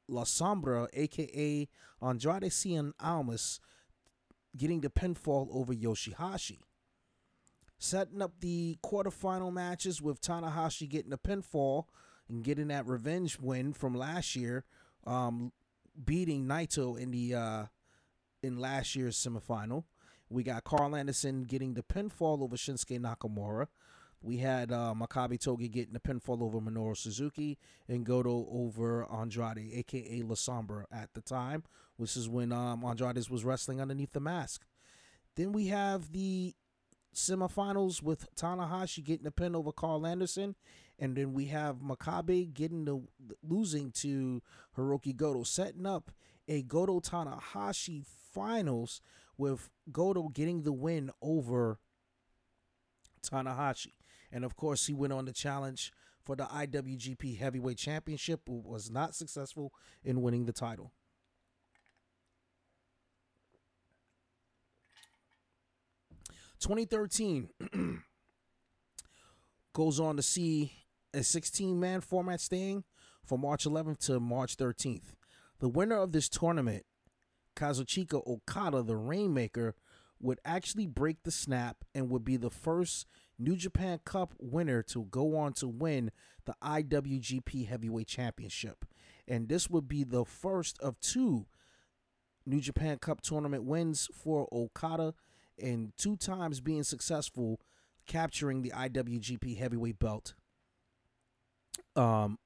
La 0.09 0.25
Sombra, 0.25 0.89
aka 0.93 1.69
Andrade 2.03 2.51
Cien 2.51 2.93
Almas, 3.01 3.61
getting 4.57 4.81
the 4.81 4.91
pinfall 4.91 5.49
over 5.53 5.75
Yoshihashi. 5.75 6.59
Setting 7.79 8.21
up 8.21 8.33
the 8.41 8.77
quarterfinal 8.85 9.53
matches 9.53 10.03
with 10.03 10.21
Tanahashi 10.21 10.89
getting 10.89 11.11
the 11.11 11.19
pinfall 11.19 11.85
and 12.29 12.45
getting 12.45 12.69
that 12.69 12.87
revenge 12.87 13.39
win 13.39 13.73
from 13.73 13.95
last 13.95 14.37
year, 14.37 14.65
um, 15.07 15.53
beating 16.05 16.47
Naito 16.47 16.99
in 16.99 17.11
the 17.11 17.35
uh, 17.35 17.65
in 18.43 18.59
last 18.59 18.95
year's 18.95 19.17
semifinal. 19.17 19.85
We 20.29 20.43
got 20.43 20.65
Karl 20.65 20.95
Anderson 20.95 21.43
getting 21.45 21.75
the 21.75 21.83
pinfall 21.83 22.43
over 22.43 22.57
Shinsuke 22.57 23.01
Nakamura. 23.01 23.67
We 24.23 24.37
had 24.39 24.71
uh, 24.71 24.95
Togi 25.41 25.69
getting 25.69 25.95
the 25.95 26.01
pinfall 26.01 26.43
over 26.43 26.61
Minoru 26.61 26.97
Suzuki 26.97 27.59
and 27.89 28.05
Goto 28.05 28.47
over 28.53 29.11
Andrade, 29.11 29.73
aka 29.75 30.23
La 30.23 30.35
Sombra 30.35 30.85
at 30.93 31.15
the 31.15 31.23
time, 31.23 31.65
which 31.97 32.17
is 32.17 32.29
when 32.29 32.53
um, 32.53 32.85
Andrade 32.85 33.29
was 33.31 33.45
wrestling 33.45 33.81
underneath 33.81 34.13
the 34.13 34.21
mask. 34.21 34.67
Then 35.37 35.53
we 35.53 35.69
have 35.69 36.13
the 36.13 36.55
semifinals 37.15 38.03
with 38.03 38.35
Tanahashi 38.35 39.03
getting 39.03 39.25
the 39.25 39.31
pin 39.31 39.57
over 39.57 39.73
Karl 39.73 40.07
Anderson, 40.07 40.55
and 40.99 41.17
then 41.17 41.33
we 41.33 41.47
have 41.47 41.77
Makabe 41.77 42.53
getting 42.53 42.85
the 42.85 43.03
losing 43.43 43.91
to 43.93 44.43
Hiroki 44.77 45.17
Goto, 45.17 45.45
setting 45.45 45.87
up 45.87 46.11
a 46.47 46.63
Goto 46.63 47.01
Tanahashi 47.01 48.05
finals 48.05 49.01
with 49.39 49.71
Goto 49.91 50.29
getting 50.29 50.63
the 50.63 50.73
win 50.73 51.11
over 51.23 51.79
Tanahashi. 53.23 53.93
And 54.33 54.45
of 54.45 54.57
course, 54.57 54.87
he 54.87 54.95
went 54.95 55.13
on 55.13 55.25
the 55.25 55.33
challenge 55.33 55.93
for 56.23 56.37
the 56.37 56.45
IWGP 56.45 57.39
Heavyweight 57.39 57.79
Championship, 57.79 58.43
but 58.47 58.65
was 58.65 58.91
not 58.91 59.15
successful 59.15 59.73
in 60.05 60.23
winning 60.23 60.45
the 60.45 60.53
title. 60.53 60.93
Twenty 66.61 66.85
thirteen 66.85 67.49
goes 69.73 69.99
on 69.99 70.17
to 70.17 70.23
see 70.23 70.73
a 71.15 71.23
16 71.23 71.79
man 71.79 72.01
format 72.01 72.41
staying 72.41 72.85
from 73.25 73.41
March 73.41 73.65
11th 73.65 73.99
to 74.07 74.21
March 74.21 74.57
13th. 74.57 75.15
The 75.59 75.69
winner 75.69 75.97
of 75.97 76.13
this 76.13 76.29
tournament 76.29 76.85
Kazuchika 77.57 78.27
Okada, 78.27 78.83
the 78.83 78.97
Rainmaker, 78.97 79.75
would 80.21 80.39
actually 80.45 80.87
break 80.87 81.23
the 81.23 81.31
snap 81.31 81.79
and 81.95 82.11
would 82.11 82.25
be 82.25 82.37
the 82.37 82.51
first 82.51 83.07
New 83.41 83.57
Japan 83.57 84.01
Cup 84.05 84.35
winner 84.39 84.83
to 84.85 85.05
go 85.05 85.37
on 85.37 85.55
to 85.55 85.67
win 85.67 86.11
the 86.45 86.55
IWGP 86.63 87.67
Heavyweight 87.67 88.07
Championship. 88.07 88.85
And 89.27 89.49
this 89.49 89.71
would 89.71 89.89
be 89.89 90.05
the 90.05 90.25
first 90.25 90.79
of 90.81 91.01
two 91.01 91.47
New 92.45 92.61
Japan 92.61 92.99
Cup 92.99 93.23
tournament 93.23 93.65
wins 93.65 94.09
for 94.13 94.47
Okada 94.53 95.15
and 95.59 95.93
two 95.97 96.17
times 96.17 96.61
being 96.61 96.83
successful 96.83 97.61
capturing 98.07 98.63
the 98.63 98.71
IWGP 98.71 99.57
Heavyweight 99.57 99.99
belt 99.99 100.35
um, 101.97 102.39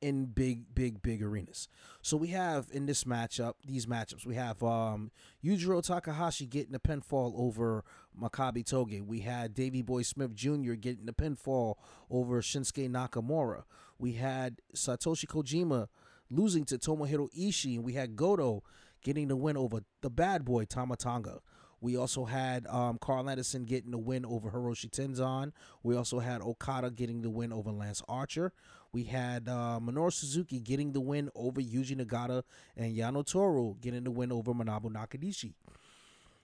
in 0.00 0.26
big, 0.26 0.74
big, 0.74 1.02
big 1.02 1.22
arenas. 1.22 1.68
So 2.02 2.16
we 2.16 2.28
have 2.28 2.68
in 2.72 2.86
this 2.86 3.04
matchup, 3.04 3.54
these 3.66 3.86
matchups, 3.86 4.24
we 4.24 4.34
have 4.34 4.62
um, 4.62 5.10
Yujiro 5.44 5.84
Takahashi 5.84 6.46
getting 6.46 6.74
a 6.74 6.78
pinfall 6.78 7.32
over 7.36 7.84
Makabe 8.18 8.64
Togi. 8.64 9.00
We 9.00 9.20
had 9.20 9.54
Davey 9.54 9.82
Boy 9.82 10.02
Smith 10.02 10.34
Jr. 10.34 10.74
getting 10.74 11.08
a 11.08 11.12
pinfall 11.12 11.76
over 12.10 12.40
Shinsuke 12.40 12.90
Nakamura. 12.90 13.64
We 13.98 14.12
had 14.12 14.60
Satoshi 14.74 15.26
Kojima 15.26 15.88
losing 16.30 16.64
to 16.64 16.78
Tomohiro 16.78 17.28
Ishii. 17.38 17.76
And 17.76 17.84
we 17.84 17.92
had 17.92 18.16
Goto 18.16 18.62
getting 19.02 19.28
the 19.28 19.36
win 19.36 19.56
over 19.56 19.80
the 20.00 20.10
bad 20.10 20.44
boy 20.44 20.64
Tama 20.64 20.96
Tonga. 20.96 21.40
We 21.80 21.96
also 21.96 22.26
had 22.26 22.66
um, 22.66 22.98
Karl 23.00 23.28
Anderson 23.28 23.64
getting 23.64 23.90
the 23.90 23.98
win 23.98 24.26
over 24.26 24.50
Hiroshi 24.50 24.90
Tenzan. 24.90 25.52
We 25.82 25.96
also 25.96 26.18
had 26.18 26.42
Okada 26.42 26.90
getting 26.90 27.22
the 27.22 27.30
win 27.30 27.52
over 27.52 27.70
Lance 27.70 28.02
Archer. 28.06 28.52
We 28.92 29.04
had 29.04 29.48
uh, 29.48 29.78
Minoru 29.80 30.12
Suzuki 30.12 30.58
getting 30.58 30.92
the 30.92 31.00
win 31.00 31.30
over 31.36 31.60
Yuji 31.60 31.96
Nagata 31.96 32.42
and 32.76 32.96
Yano 32.96 33.24
Toro 33.24 33.76
getting 33.80 34.02
the 34.02 34.10
win 34.10 34.32
over 34.32 34.52
Manabu 34.52 34.90
Nakanishi. 34.90 35.54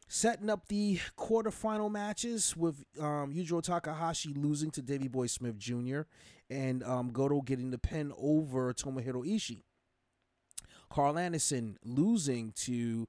Setting 0.09 0.49
up 0.49 0.69
the 0.69 1.01
quarterfinal 1.19 1.91
matches 1.91 2.57
with 2.57 2.85
um, 3.01 3.33
Yujiro 3.33 3.61
Takahashi 3.61 4.33
losing 4.35 4.71
to 4.71 4.83
Davey 4.83 5.09
Boy 5.09 5.27
Smith 5.27 5.59
Jr. 5.59 6.03
and 6.49 6.85
um, 6.85 7.11
Goto 7.11 7.41
getting 7.41 7.73
the 7.73 7.79
pin 7.79 8.13
over 8.17 8.73
Tomohiro 8.73 9.27
Ishii. 9.27 9.65
Karl 10.89 11.19
Anderson 11.19 11.77
losing 11.85 12.53
to 12.53 13.09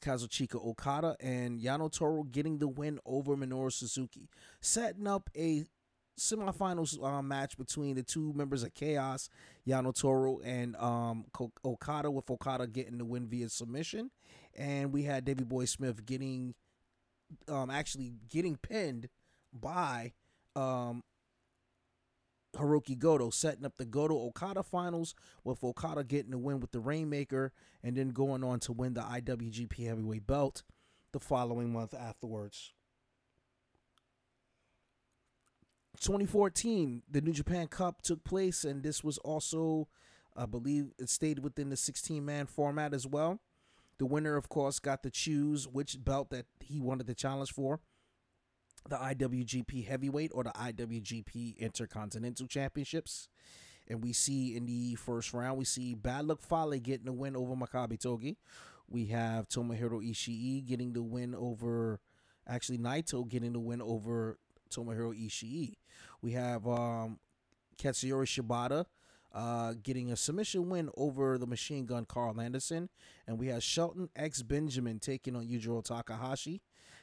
Kazuchika 0.00 0.64
Okada 0.64 1.16
and 1.20 1.60
Yano 1.60 1.92
Toro 1.92 2.22
getting 2.22 2.58
the 2.58 2.68
win 2.68 2.98
over 3.04 3.36
Minoru 3.36 3.70
Suzuki, 3.70 4.30
setting 4.62 5.06
up 5.06 5.28
a 5.36 5.66
semifinals 6.18 7.02
uh, 7.02 7.22
match 7.22 7.56
between 7.56 7.96
the 7.96 8.02
two 8.02 8.32
members 8.34 8.62
of 8.62 8.74
Chaos, 8.74 9.28
Yano 9.66 9.94
Toro 9.98 10.40
and 10.44 10.76
um, 10.76 11.26
Okada, 11.64 12.10
with 12.10 12.30
Okada 12.30 12.66
getting 12.66 12.98
the 12.98 13.04
win 13.04 13.26
via 13.28 13.48
submission, 13.48 14.10
and 14.56 14.92
we 14.92 15.02
had 15.02 15.24
Davey 15.24 15.44
Boy 15.44 15.66
Smith 15.66 16.04
getting, 16.06 16.54
um, 17.48 17.70
actually 17.70 18.14
getting 18.28 18.56
pinned 18.56 19.08
by 19.52 20.12
um, 20.54 21.02
Hiroki 22.56 22.98
Goto, 22.98 23.30
setting 23.30 23.64
up 23.64 23.76
the 23.76 23.84
Goto 23.84 24.16
Okada 24.28 24.62
finals 24.62 25.14
with 25.44 25.62
Okada 25.62 26.04
getting 26.04 26.30
the 26.30 26.38
win 26.38 26.60
with 26.60 26.72
the 26.72 26.80
Rainmaker 26.80 27.52
and 27.82 27.96
then 27.96 28.08
going 28.08 28.42
on 28.42 28.60
to 28.60 28.72
win 28.72 28.94
the 28.94 29.02
IWGP 29.02 29.86
Heavyweight 29.86 30.26
Belt 30.26 30.62
the 31.12 31.20
following 31.20 31.72
month 31.72 31.94
afterwards. 31.94 32.72
2014, 36.00 37.02
the 37.10 37.20
New 37.20 37.32
Japan 37.32 37.68
Cup 37.68 38.02
took 38.02 38.24
place, 38.24 38.64
and 38.64 38.82
this 38.82 39.04
was 39.04 39.18
also, 39.18 39.88
I 40.36 40.46
believe, 40.46 40.92
it 40.98 41.08
stayed 41.08 41.40
within 41.40 41.70
the 41.70 41.76
16 41.76 42.24
man 42.24 42.46
format 42.46 42.94
as 42.94 43.06
well. 43.06 43.40
The 43.98 44.06
winner, 44.06 44.36
of 44.36 44.48
course, 44.48 44.78
got 44.78 45.02
to 45.04 45.10
choose 45.10 45.66
which 45.66 46.02
belt 46.04 46.30
that 46.30 46.46
he 46.60 46.80
wanted 46.80 47.06
to 47.06 47.14
challenge 47.14 47.52
for 47.52 47.80
the 48.88 48.96
IWGP 48.96 49.86
Heavyweight 49.86 50.32
or 50.34 50.44
the 50.44 50.50
IWGP 50.50 51.58
Intercontinental 51.58 52.46
Championships. 52.46 53.28
And 53.88 54.02
we 54.02 54.12
see 54.12 54.56
in 54.56 54.66
the 54.66 54.96
first 54.96 55.32
round, 55.32 55.58
we 55.58 55.64
see 55.64 55.94
Bad 55.94 56.26
Luck 56.26 56.42
Fale 56.42 56.78
getting 56.78 57.06
the 57.06 57.12
win 57.12 57.36
over 57.36 57.54
Makabe 57.54 57.98
Togi. 58.00 58.36
We 58.88 59.06
have 59.06 59.48
Tomohiro 59.48 60.04
Ishii 60.08 60.64
getting 60.66 60.92
the 60.92 61.02
win 61.02 61.34
over, 61.34 62.00
actually, 62.46 62.78
Naito 62.78 63.28
getting 63.28 63.52
the 63.52 63.60
win 63.60 63.80
over 63.80 64.38
Tomohiro 64.70 65.14
Ishii. 65.14 65.74
We 66.22 66.32
have 66.32 66.66
um, 66.66 67.18
Katsuyori 67.78 68.26
Shibata 68.26 68.86
uh, 69.34 69.74
getting 69.82 70.10
a 70.10 70.16
submission 70.16 70.68
win 70.68 70.88
over 70.96 71.36
the 71.38 71.46
machine 71.46 71.84
gun 71.84 72.06
Karl 72.06 72.40
Anderson. 72.40 72.88
And 73.26 73.38
we 73.38 73.48
have 73.48 73.62
Shelton 73.62 74.08
X 74.16 74.42
Benjamin 74.42 74.98
taking 74.98 75.36
on 75.36 75.46
Yujiro 75.46 75.84
Takahashi. 75.84 76.62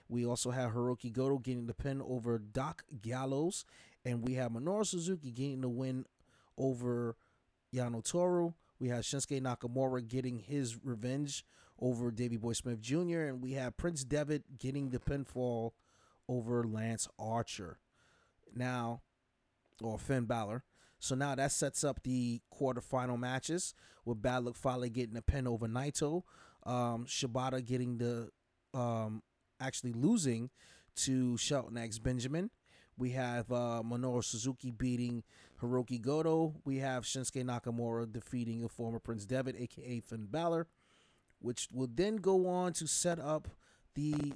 We 0.09 0.25
also 0.25 0.51
have 0.51 0.71
Hiroki 0.71 1.11
Goto 1.13 1.37
getting 1.37 1.67
the 1.67 1.73
pin 1.73 2.01
over 2.01 2.39
Doc 2.39 2.83
Gallows. 3.01 3.65
And 4.03 4.27
we 4.27 4.33
have 4.33 4.51
Minoru 4.51 4.85
Suzuki 4.85 5.31
getting 5.31 5.61
the 5.61 5.69
win 5.69 6.05
over 6.57 7.15
Yano 7.73 8.03
Toru. 8.03 8.53
We 8.79 8.89
have 8.89 9.03
Shinsuke 9.03 9.41
Nakamura 9.41 10.05
getting 10.05 10.39
his 10.39 10.83
revenge 10.83 11.45
over 11.79 12.11
Davey 12.11 12.37
Boy 12.37 12.53
Smith 12.53 12.81
Jr. 12.81 13.21
And 13.21 13.41
we 13.41 13.53
have 13.53 13.77
Prince 13.77 14.03
Devitt 14.03 14.57
getting 14.57 14.89
the 14.89 14.99
pinfall 14.99 15.71
over 16.27 16.63
Lance 16.63 17.07
Archer. 17.17 17.79
Now, 18.55 19.01
or 19.81 19.97
Finn 19.97 20.25
Balor. 20.25 20.63
So 20.99 21.15
now 21.15 21.35
that 21.35 21.51
sets 21.51 21.83
up 21.83 22.01
the 22.03 22.41
quarterfinal 22.53 23.19
matches 23.19 23.73
with 24.05 24.21
Bad 24.21 24.45
Luck 24.45 24.57
getting 24.93 25.17
a 25.17 25.21
pin 25.21 25.47
over 25.47 25.67
Naito, 25.67 26.23
um, 26.65 27.05
Shibata 27.05 27.65
getting 27.65 27.97
the 27.97 28.29
um, 28.73 29.21
actually 29.59 29.93
losing 29.93 30.49
to 30.95 31.37
Shelton 31.37 31.77
X 31.77 31.99
Benjamin. 31.99 32.49
We 32.97 33.11
have 33.11 33.51
uh, 33.51 33.81
Minoru 33.83 34.23
Suzuki 34.23 34.71
beating 34.71 35.23
Hiroki 35.61 35.99
Goto. 35.99 36.55
We 36.63 36.77
have 36.77 37.03
Shinsuke 37.03 37.43
Nakamura 37.43 38.11
defeating 38.11 38.61
the 38.61 38.69
former 38.69 38.99
Prince 38.99 39.25
Devitt, 39.25 39.55
aka 39.57 39.99
Finn 39.99 40.27
Balor, 40.29 40.67
which 41.39 41.67
will 41.73 41.89
then 41.93 42.17
go 42.17 42.47
on 42.47 42.73
to 42.73 42.87
set 42.87 43.19
up 43.19 43.49
the 43.95 44.33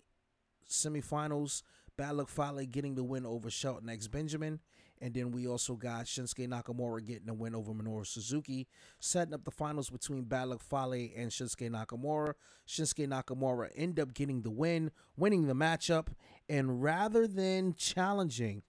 semifinals. 0.70 1.64
Bad 1.98 2.16
Luck 2.16 2.30
Fale 2.30 2.66
getting 2.66 2.96
the 2.96 3.04
win 3.04 3.26
over 3.26 3.50
Shelton 3.50 3.90
X 3.90 4.08
Benjamin. 4.08 4.60
And 5.00 5.14
then 5.14 5.32
we 5.32 5.48
also 5.48 5.76
got 5.76 6.06
Shinsuke 6.06 6.48
Nakamura 6.48 7.06
getting 7.06 7.30
a 7.30 7.34
win 7.34 7.54
over 7.54 7.72
Minoru 7.72 8.06
Suzuki, 8.06 8.68
setting 9.00 9.34
up 9.34 9.44
the 9.44 9.52
finals 9.52 9.90
between 9.90 10.24
Bad 10.24 10.48
Luck 10.48 10.64
Fale 10.64 11.10
and 11.16 11.30
Shinsuke 11.30 11.70
Nakamura. 11.70 12.34
Shinsuke 12.68 13.08
Nakamura 13.08 13.70
end 13.76 14.00
up 14.00 14.14
getting 14.14 14.42
the 14.42 14.50
win, 14.50 14.92
winning 15.16 15.46
the 15.46 15.54
matchup, 15.54 16.08
and 16.50 16.82
rather 16.82 17.28
than 17.28 17.76
challenging 17.76 18.64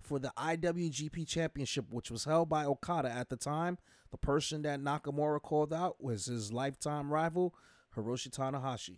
for 0.00 0.18
the 0.18 0.32
IWGP 0.36 1.26
Championship, 1.28 1.86
which 1.90 2.10
was 2.10 2.24
held 2.24 2.48
by 2.48 2.64
Okada 2.64 3.10
at 3.10 3.28
the 3.28 3.36
time, 3.36 3.76
the 4.10 4.16
person 4.16 4.62
that 4.62 4.80
Nakamura 4.80 5.42
called 5.42 5.74
out 5.74 6.02
was 6.02 6.24
his 6.24 6.52
lifetime 6.52 7.12
rival, 7.12 7.54
Hiroshi 7.94 8.30
Tanahashi. 8.30 8.96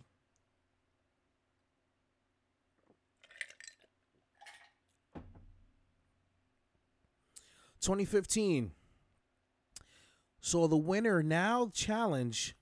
2015. 7.83 8.71
So 10.41 10.67
the 10.67 10.77
winner 10.77 11.21
now 11.21 11.69
challenge 11.73 12.55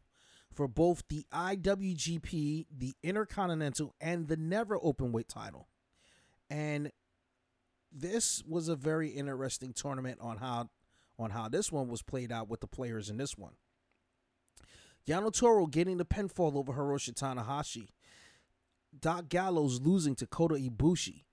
for 0.53 0.67
both 0.67 1.03
the 1.07 1.25
IWGP, 1.33 2.67
the 2.75 2.93
Intercontinental, 3.01 3.95
and 4.01 4.27
the 4.27 4.37
Never 4.37 4.77
Openweight 4.77 5.27
title. 5.27 5.67
And 6.49 6.91
this 7.91 8.43
was 8.45 8.67
a 8.67 8.75
very 8.75 9.09
interesting 9.09 9.73
tournament 9.73 10.19
on 10.21 10.37
how 10.37 10.69
on 11.17 11.31
how 11.31 11.47
this 11.47 11.71
one 11.71 11.87
was 11.87 12.01
played 12.01 12.31
out 12.31 12.49
with 12.49 12.61
the 12.61 12.67
players 12.67 13.09
in 13.09 13.17
this 13.17 13.37
one. 13.37 13.53
Yano 15.07 15.31
Toro 15.31 15.67
getting 15.67 15.97
the 15.97 16.05
pinfall 16.05 16.55
over 16.55 16.73
Hiroshi 16.73 17.13
Tanahashi. 17.13 17.89
Doc 18.97 19.29
Gallows 19.29 19.81
losing 19.81 20.15
to 20.15 20.25
Kota 20.25 20.55
Ibushi. 20.55 21.23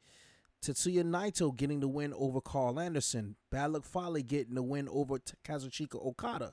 Tetsuya 0.62 1.04
Naito 1.04 1.56
getting 1.56 1.80
the 1.80 1.88
win 1.88 2.12
over 2.14 2.40
Karl 2.40 2.80
Anderson. 2.80 3.36
Bad 3.50 3.72
Luck 3.72 3.84
Fale 3.84 4.20
getting 4.22 4.54
the 4.54 4.62
win 4.62 4.88
over 4.90 5.18
Kazuchika 5.44 6.04
Okada. 6.04 6.52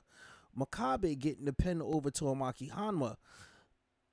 Makabe 0.58 1.18
getting 1.18 1.44
the 1.44 1.52
pin 1.52 1.82
over 1.82 2.10
Tomoaki 2.10 2.70
Honma. 2.70 3.16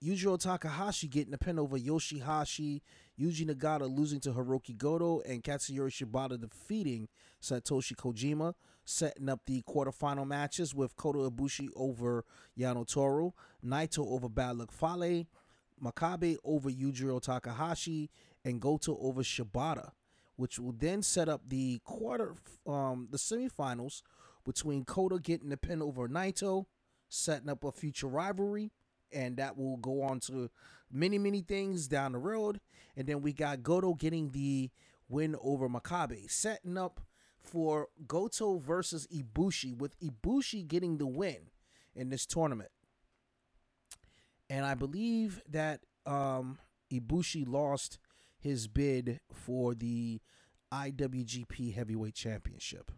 Yujiro 0.03 0.37
Takahashi 0.37 1.07
getting 1.07 1.31
the 1.31 1.37
pin 1.37 1.59
over 1.59 1.77
Yoshihashi. 1.77 2.81
Yuji 3.19 3.47
Nagata 3.47 3.87
losing 3.87 4.19
to 4.19 4.31
Hiroki 4.31 4.75
Goto. 4.75 5.21
And 5.21 5.43
Katsuyori 5.43 5.91
Shibata 5.91 6.41
defeating 6.41 7.07
Satoshi 7.41 7.95
Kojima. 7.95 8.55
Setting 8.85 9.29
up 9.29 9.41
the 9.45 9.61
quarterfinal 9.61 10.27
matches 10.27 10.75
with 10.75 10.95
Kota 10.97 11.19
Ibushi 11.19 11.69
over 11.75 12.25
Yano 12.59 12.85
Toro. 12.91 13.35
Naito 13.65 14.05
over 14.05 14.27
Bad 14.27 14.57
Luck 14.57 14.71
Fale. 14.71 15.27
Makabe 15.81 16.37
over 16.43 16.69
Yujiro 16.69 17.21
Takahashi 17.21 18.09
and 18.45 18.61
Goto 18.61 18.97
over 18.99 19.21
Shibata, 19.21 19.91
which 20.35 20.59
will 20.59 20.73
then 20.73 21.01
set 21.01 21.29
up 21.29 21.41
the 21.47 21.79
quarter, 21.83 22.35
um, 22.67 23.07
the 23.11 23.17
semifinals 23.17 24.01
between 24.45 24.85
Kota 24.85 25.19
getting 25.19 25.49
the 25.49 25.57
pin 25.57 25.81
over 25.81 26.07
Naito, 26.07 26.65
setting 27.09 27.49
up 27.49 27.63
a 27.63 27.71
future 27.71 28.07
rivalry, 28.07 28.71
and 29.11 29.37
that 29.37 29.57
will 29.57 29.77
go 29.77 30.01
on 30.01 30.19
to 30.21 30.49
many, 30.91 31.17
many 31.17 31.41
things 31.41 31.87
down 31.87 32.11
the 32.13 32.17
road. 32.17 32.59
And 32.95 33.07
then 33.07 33.21
we 33.21 33.33
got 33.33 33.63
Goto 33.63 33.93
getting 33.93 34.31
the 34.31 34.69
win 35.07 35.35
over 35.41 35.69
Makabe, 35.69 36.29
setting 36.29 36.77
up 36.77 37.01
for 37.39 37.89
Goto 38.07 38.57
versus 38.57 39.07
Ibushi, 39.07 39.77
with 39.77 39.99
Ibushi 39.99 40.67
getting 40.67 40.97
the 40.97 41.07
win 41.07 41.49
in 41.95 42.09
this 42.09 42.25
tournament. 42.25 42.69
And 44.49 44.65
I 44.65 44.75
believe 44.75 45.41
that 45.49 45.81
um, 46.05 46.57
Ibushi 46.91 47.47
lost 47.47 47.99
his 48.43 48.67
bid 48.67 49.21
for 49.31 49.73
the 49.73 50.19
IWGP 50.71 51.73
Heavyweight 51.73 52.13
Championship. 52.13 52.91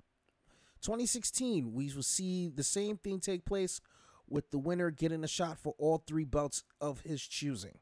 2016, 0.81 1.71
we 1.71 1.91
will 1.93 2.01
see 2.01 2.47
the 2.47 2.63
same 2.63 2.97
thing 2.97 3.19
take 3.19 3.45
place 3.45 3.79
with 4.27 4.49
the 4.49 4.57
winner 4.57 4.89
getting 4.89 5.23
a 5.23 5.27
shot 5.27 5.59
for 5.59 5.75
all 5.77 6.03
three 6.05 6.23
belts 6.23 6.63
of 6.81 7.01
his 7.01 7.21
choosing. 7.21 7.77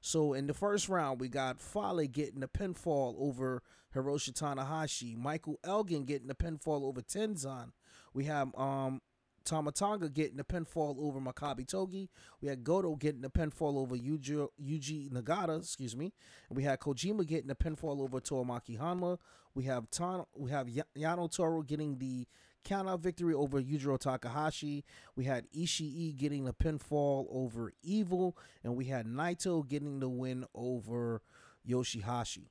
So 0.00 0.34
in 0.34 0.46
the 0.46 0.54
first 0.54 0.88
round, 0.88 1.20
we 1.20 1.28
got 1.28 1.60
Fale 1.60 2.06
getting 2.06 2.42
a 2.42 2.48
pinfall 2.48 3.16
over 3.18 3.62
Hiroshi 3.94 4.32
Tanahashi, 4.32 5.16
Michael 5.16 5.58
Elgin 5.64 6.04
getting 6.04 6.30
a 6.30 6.34
pinfall 6.34 6.82
over 6.82 7.00
Tenzan. 7.00 7.72
We 8.12 8.24
have 8.24 8.54
um 8.54 9.00
Tama 9.44 9.72
Tonga 9.72 10.08
getting 10.08 10.38
a 10.40 10.44
pinfall 10.44 10.98
over 10.98 11.20
Makabe 11.20 11.66
Togi. 11.66 12.08
We 12.40 12.48
had 12.48 12.64
Goto 12.64 12.96
getting 12.96 13.24
a 13.24 13.30
pinfall 13.30 13.76
over 13.76 13.96
Yuji, 13.96 14.48
Yuji 14.62 15.10
Nagata, 15.10 15.58
excuse 15.58 15.96
me. 15.96 16.12
And 16.48 16.56
we 16.56 16.64
had 16.64 16.80
Kojima 16.80 17.26
getting 17.26 17.50
a 17.50 17.54
pinfall 17.54 18.00
over 18.00 18.20
Tomoaki 18.20 18.78
Honma. 18.78 19.18
We 19.54 19.64
have 19.64 19.90
Ton, 19.90 20.24
we 20.34 20.50
have 20.50 20.68
Yano 20.96 21.34
Toro 21.34 21.62
getting 21.62 21.98
the 21.98 22.26
countout 22.64 23.00
victory 23.00 23.34
over 23.34 23.60
Yujiro 23.60 23.98
Takahashi. 23.98 24.84
We 25.16 25.24
had 25.24 25.46
Ishii 25.50 26.16
getting 26.16 26.46
a 26.46 26.52
pinfall 26.52 27.26
over 27.30 27.72
Evil, 27.82 28.36
and 28.62 28.76
we 28.76 28.86
had 28.86 29.06
Naito 29.06 29.66
getting 29.66 30.00
the 30.00 30.08
win 30.08 30.44
over 30.54 31.22
Yoshihashi, 31.68 32.48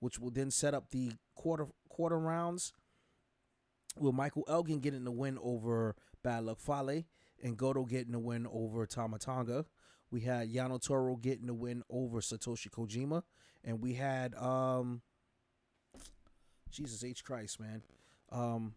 which 0.00 0.18
will 0.18 0.30
then 0.30 0.50
set 0.50 0.74
up 0.74 0.90
the 0.90 1.12
quarter 1.34 1.68
quarter 1.88 2.18
rounds 2.18 2.72
with 3.98 4.14
Michael 4.14 4.44
Elgin 4.48 4.80
getting 4.80 5.04
the 5.04 5.10
win 5.10 5.38
over 5.42 5.94
Bad 6.22 6.44
Luck 6.44 6.60
Fale, 6.60 7.04
and 7.42 7.56
Goto 7.56 7.84
getting 7.84 8.12
the 8.12 8.18
win 8.18 8.46
over 8.52 8.86
Tama 8.86 9.18
Tonga. 9.18 9.66
We 10.10 10.20
had 10.20 10.52
Yano 10.52 10.80
Toro 10.84 11.16
getting 11.16 11.46
the 11.46 11.54
win 11.54 11.82
over 11.90 12.20
Satoshi 12.20 12.68
Kojima, 12.68 13.22
and 13.64 13.80
we 13.80 13.94
had 13.94 14.34
um, 14.34 15.02
Jesus 16.70 17.02
H 17.04 17.24
Christ, 17.24 17.60
man, 17.60 17.82
um, 18.30 18.74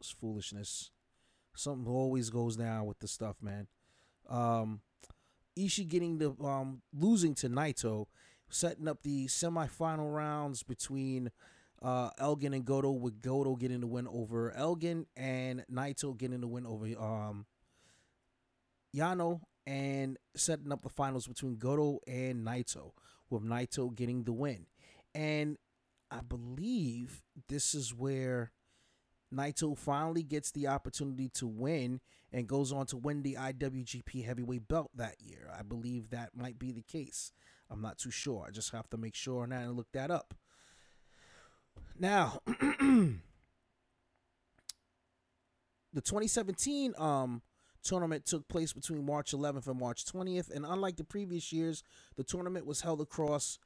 it's 0.00 0.10
foolishness. 0.10 0.90
Something 1.54 1.90
always 1.92 2.30
goes 2.30 2.56
down 2.56 2.86
with 2.86 2.98
the 2.98 3.08
stuff, 3.08 3.36
man. 3.42 3.68
Um, 4.28 4.80
Ishii 5.58 5.88
getting 5.88 6.18
the 6.18 6.34
um 6.42 6.82
losing 6.92 7.34
to 7.36 7.48
Naito, 7.48 8.06
setting 8.48 8.88
up 8.88 9.02
the 9.02 9.26
semifinal 9.26 10.14
rounds 10.14 10.62
between 10.62 11.30
uh, 11.82 12.10
Elgin 12.18 12.54
and 12.54 12.64
Goto 12.64 12.90
with 12.92 13.20
Goto 13.20 13.56
getting 13.56 13.80
the 13.80 13.86
win 13.86 14.06
over 14.06 14.52
Elgin 14.52 15.06
and 15.16 15.64
Naito 15.72 16.16
getting 16.16 16.40
the 16.40 16.46
win 16.46 16.66
over 16.66 16.86
um, 16.98 17.46
Yano 18.94 19.40
and 19.66 20.18
setting 20.36 20.72
up 20.72 20.82
the 20.82 20.88
finals 20.88 21.26
between 21.26 21.56
Goto 21.56 21.98
and 22.06 22.46
Naito 22.46 22.92
with 23.30 23.42
Naito 23.42 23.94
getting 23.94 24.24
the 24.24 24.32
win. 24.32 24.66
And 25.14 25.58
I 26.10 26.20
believe 26.20 27.22
this 27.48 27.74
is 27.74 27.94
where 27.94 28.52
Naito 29.34 29.76
finally 29.76 30.22
gets 30.22 30.50
the 30.50 30.68
opportunity 30.68 31.30
to 31.30 31.46
win 31.46 32.00
and 32.32 32.46
goes 32.46 32.72
on 32.72 32.86
to 32.86 32.96
win 32.96 33.22
the 33.22 33.34
IWGP 33.34 34.24
heavyweight 34.24 34.68
belt 34.68 34.90
that 34.94 35.16
year. 35.20 35.50
I 35.56 35.62
believe 35.62 36.10
that 36.10 36.30
might 36.36 36.58
be 36.58 36.70
the 36.70 36.82
case. 36.82 37.32
I'm 37.70 37.80
not 37.80 37.98
too 37.98 38.10
sure. 38.10 38.46
I 38.46 38.50
just 38.50 38.72
have 38.72 38.88
to 38.90 38.96
make 38.96 39.14
sure 39.14 39.42
on 39.42 39.52
and 39.52 39.76
look 39.76 39.88
that 39.92 40.10
up. 40.10 40.34
Now, 41.98 42.40
the 42.46 43.20
2017 45.94 46.94
um 46.98 47.42
tournament 47.82 48.24
took 48.24 48.46
place 48.48 48.72
between 48.72 49.04
March 49.04 49.32
11th 49.32 49.66
and 49.66 49.78
March 49.78 50.04
20th, 50.04 50.54
and 50.54 50.64
unlike 50.64 50.96
the 50.96 51.04
previous 51.04 51.52
years, 51.52 51.82
the 52.16 52.24
tournament 52.24 52.64
was 52.66 52.82
held 52.82 53.00
across 53.00 53.58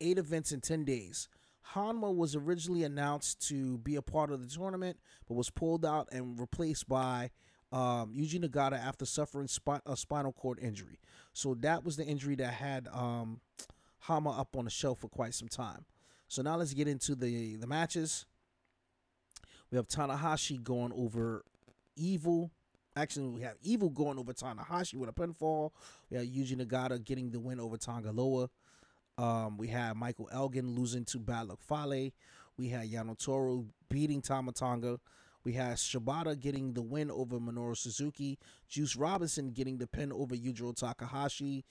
eight 0.00 0.18
events 0.18 0.50
in 0.52 0.60
10 0.60 0.84
days. 0.84 1.28
Honma 1.74 2.14
was 2.14 2.34
originally 2.34 2.84
announced 2.84 3.46
to 3.48 3.78
be 3.78 3.96
a 3.96 4.02
part 4.02 4.32
of 4.32 4.40
the 4.40 4.48
tournament, 4.48 4.98
but 5.28 5.34
was 5.34 5.50
pulled 5.50 5.84
out 5.84 6.08
and 6.10 6.40
replaced 6.40 6.88
by 6.88 7.30
um, 7.70 8.12
Yuji 8.16 8.42
Nagata 8.42 8.82
after 8.82 9.04
suffering 9.04 9.48
a 9.86 9.96
spinal 9.96 10.32
cord 10.32 10.58
injury. 10.60 10.98
So 11.32 11.54
that 11.60 11.84
was 11.84 11.96
the 11.96 12.04
injury 12.04 12.34
that 12.36 12.54
had 12.54 12.88
um, 12.88 13.40
Honma 14.06 14.38
up 14.38 14.56
on 14.56 14.64
the 14.64 14.70
shelf 14.70 15.00
for 15.00 15.08
quite 15.08 15.34
some 15.34 15.48
time. 15.48 15.84
So 16.30 16.42
now 16.42 16.54
let's 16.54 16.72
get 16.74 16.86
into 16.86 17.16
the 17.16 17.56
the 17.56 17.66
matches. 17.66 18.24
We 19.68 19.76
have 19.76 19.88
Tanahashi 19.88 20.62
going 20.62 20.92
over 20.94 21.44
Evil. 21.96 22.52
Actually, 22.94 23.30
we 23.30 23.42
have 23.42 23.56
Evil 23.62 23.90
going 23.90 24.16
over 24.16 24.32
Tanahashi 24.32 24.94
with 24.94 25.10
a 25.10 25.12
pinfall. 25.12 25.72
We 26.08 26.18
have 26.18 26.26
Yuji 26.26 26.54
Nagata 26.54 27.02
getting 27.02 27.32
the 27.32 27.40
win 27.40 27.58
over 27.58 27.76
Tanga 27.76 28.12
Loa. 28.12 28.48
Um, 29.18 29.58
we 29.58 29.66
have 29.68 29.96
Michael 29.96 30.28
Elgin 30.32 30.70
losing 30.76 31.04
to 31.06 31.18
Bad 31.18 31.48
Luck 31.48 31.58
Fale. 31.62 32.12
We 32.56 32.68
had 32.68 32.88
Yano 32.88 33.18
Toro 33.18 33.66
beating 33.88 34.22
Tama 34.22 34.52
Tonga. 34.52 35.00
We 35.42 35.54
had 35.54 35.78
Shibata 35.78 36.38
getting 36.38 36.74
the 36.74 36.82
win 36.82 37.10
over 37.10 37.40
Minoru 37.40 37.76
Suzuki. 37.76 38.38
Juice 38.68 38.94
Robinson 38.94 39.50
getting 39.50 39.78
the 39.78 39.88
pin 39.88 40.12
over 40.12 40.36
Yujiro 40.36 40.76
Takahashi. 40.76 41.64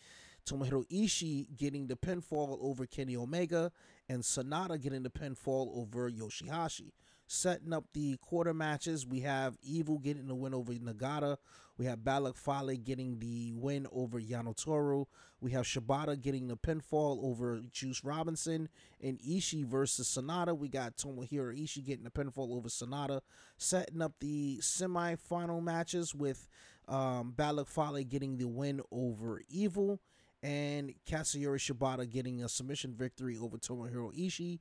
Tomohiro 0.46 0.86
Ishii 0.90 1.56
getting 1.56 1.88
the 1.88 1.96
pinfall 1.96 2.58
over 2.62 2.86
Kenny 2.86 3.16
Omega, 3.16 3.72
and 4.10 4.24
Sanada 4.24 4.82
getting 4.82 5.04
the 5.04 5.10
pinfall 5.10 5.78
over 5.78 6.10
Yoshihashi. 6.10 6.92
Setting 7.28 7.74
up 7.74 7.86
the 7.94 8.18
quarter 8.18 8.56
matches, 8.56 9.06
we 9.06 9.20
have 9.20 9.56
Evil 9.62 10.00
getting 10.00 10.28
the 10.28 10.34
win 10.34 10.56
over 10.56 10.74
Nagata. 10.74 11.38
We 11.78 11.86
have 11.86 12.04
Bad 12.04 12.24
Luck 12.24 12.36
Fale 12.36 12.76
getting 12.76 13.20
the 13.20 13.54
win 13.54 13.86
over 13.94 14.20
Yano 14.20 14.56
Toru. 14.56 15.06
We 15.40 15.52
have 15.52 15.64
Shibata 15.66 16.20
getting 16.20 16.48
the 16.48 16.58
pinfall 16.58 17.24
over 17.24 17.62
Juice 17.72 18.04
Robinson. 18.04 18.68
And 19.02 19.20
Ishii 19.20 19.64
versus 19.64 20.10
Sanada. 20.10 20.58
We 20.58 20.70
got 20.70 20.98
Tomohiro 20.98 21.56
Ishii 21.56 21.86
getting 21.86 22.04
the 22.04 22.10
pinfall 22.10 22.58
over 22.58 22.68
Sanada. 22.68 23.22
Setting 23.58 24.02
up 24.02 24.14
the 24.20 24.60
semi-final 24.60 25.62
matches 25.62 26.16
with 26.16 26.50
um, 26.88 27.32
Bad 27.38 27.52
Luck 27.52 27.68
Fale 27.68 28.04
getting 28.04 28.38
the 28.38 28.48
win 28.48 28.82
over 28.92 29.42
Evil. 29.48 30.02
And 30.42 30.94
Katsuyori 31.06 31.58
Shibata 31.58 32.10
getting 32.10 32.44
a 32.44 32.50
submission 32.50 32.94
victory 32.94 33.38
over 33.38 33.58
Tomohiro 33.58 34.14
Ishii 34.18 34.60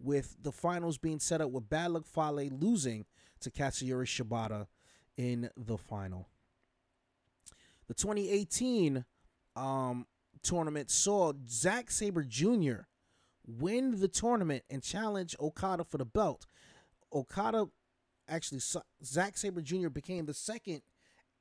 with 0.00 0.36
the 0.42 0.50
finals 0.50 0.98
being 0.98 1.20
set 1.20 1.40
up 1.40 1.50
with 1.50 1.68
Bad 1.68 1.92
Luck 1.92 2.06
Fale 2.06 2.48
losing 2.50 3.04
to 3.40 3.50
Katsuyori 3.50 4.06
Shibata 4.06 4.66
in 5.16 5.50
the 5.56 5.76
final. 5.76 6.28
The 7.86 7.94
2018 7.94 9.04
um, 9.56 10.06
tournament 10.42 10.90
saw 10.90 11.32
Zack 11.48 11.90
Sabre 11.90 12.22
Jr. 12.22 12.86
win 13.46 14.00
the 14.00 14.08
tournament 14.08 14.64
and 14.70 14.82
challenge 14.82 15.36
Okada 15.40 15.84
for 15.84 15.98
the 15.98 16.04
belt. 16.04 16.46
Okada, 17.12 17.66
actually, 18.28 18.60
Zack 19.04 19.36
Sabre 19.36 19.60
Jr. 19.60 19.88
became 19.88 20.26
the 20.26 20.34
second 20.34 20.82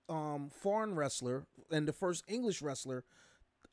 um, 0.10 0.50
foreign 0.52 0.96
wrestler 0.96 1.46
and 1.72 1.88
the 1.88 1.94
first 1.94 2.24
English 2.28 2.62
wrestler 2.62 3.04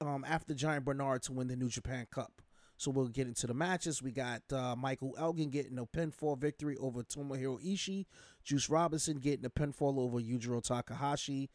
um, 0.00 0.24
after 0.26 0.54
Giant 0.54 0.84
Bernard 0.84 1.22
to 1.22 1.32
win 1.32 1.48
the 1.48 1.56
New 1.56 1.68
Japan 1.68 2.06
Cup. 2.10 2.42
So 2.78 2.90
we'll 2.90 3.08
get 3.08 3.26
into 3.26 3.46
the 3.46 3.54
matches. 3.54 4.02
We 4.02 4.12
got 4.12 4.42
uh, 4.52 4.76
Michael 4.76 5.14
Elgin 5.18 5.48
getting 5.50 5.78
a 5.78 5.86
pinfall 5.86 6.38
victory 6.38 6.76
over 6.76 7.02
Tomohiro 7.02 7.58
Ishii. 7.64 8.04
Juice 8.44 8.68
Robinson 8.68 9.16
getting 9.18 9.46
a 9.46 9.50
pinfall 9.50 9.98
over 9.98 10.18
Yujiro 10.18 10.62
Takahashi. 10.62 11.48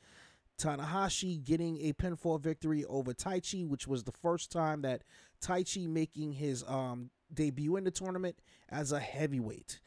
Tanahashi 0.58 1.44
getting 1.44 1.78
a 1.82 1.94
pinfall 1.94 2.42
victory 2.42 2.84
over 2.86 3.14
Taichi, 3.14 3.68
which 3.68 3.88
was 3.88 4.04
the 4.04 4.12
first 4.12 4.52
time 4.52 4.82
that 4.82 5.04
Taichi 5.44 5.88
making 5.88 6.34
his 6.34 6.64
um, 6.68 7.12
debut 7.34 7.76
in 7.76 7.84
the 7.84 7.92
tournament 7.92 8.42
as 8.70 8.92
a 8.92 9.00
heavyweight. 9.00 9.80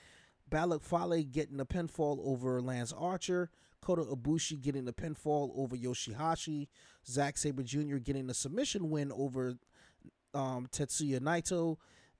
Bad 0.48 0.68
Luck 0.68 0.82
Fale 0.82 1.22
getting 1.24 1.60
a 1.60 1.66
pinfall 1.66 2.18
over 2.24 2.60
Lance 2.60 2.92
Archer. 2.92 3.50
Kota 3.84 4.02
Ibushi 4.02 4.62
getting 4.62 4.86
the 4.86 4.92
pinfall 4.92 5.50
over 5.54 5.76
Yoshihashi. 5.76 6.68
Zack 7.06 7.36
Sabre 7.36 7.62
Jr. 7.62 7.96
getting 7.96 8.30
a 8.30 8.34
submission 8.34 8.88
win 8.88 9.12
over 9.12 9.56
um, 10.32 10.66
Tetsuya 10.72 11.20
Naito. 11.20 11.76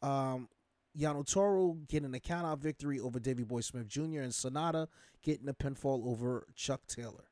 Um, 0.07 0.49
Yano 0.97 1.27
Toru 1.27 1.79
getting 1.89 2.15
a 2.15 2.19
countout 2.19 2.59
victory 2.59 3.01
over 3.01 3.19
Davey 3.19 3.45
Boy 3.45 3.61
Smith 3.61 3.89
Jr. 3.89 4.21
and 4.21 4.33
Sanada 4.33 4.89
getting 5.23 5.49
a 5.49 5.55
pinfall 5.55 6.07
over 6.07 6.47
Chuck 6.55 6.83
Taylor. 6.87 7.25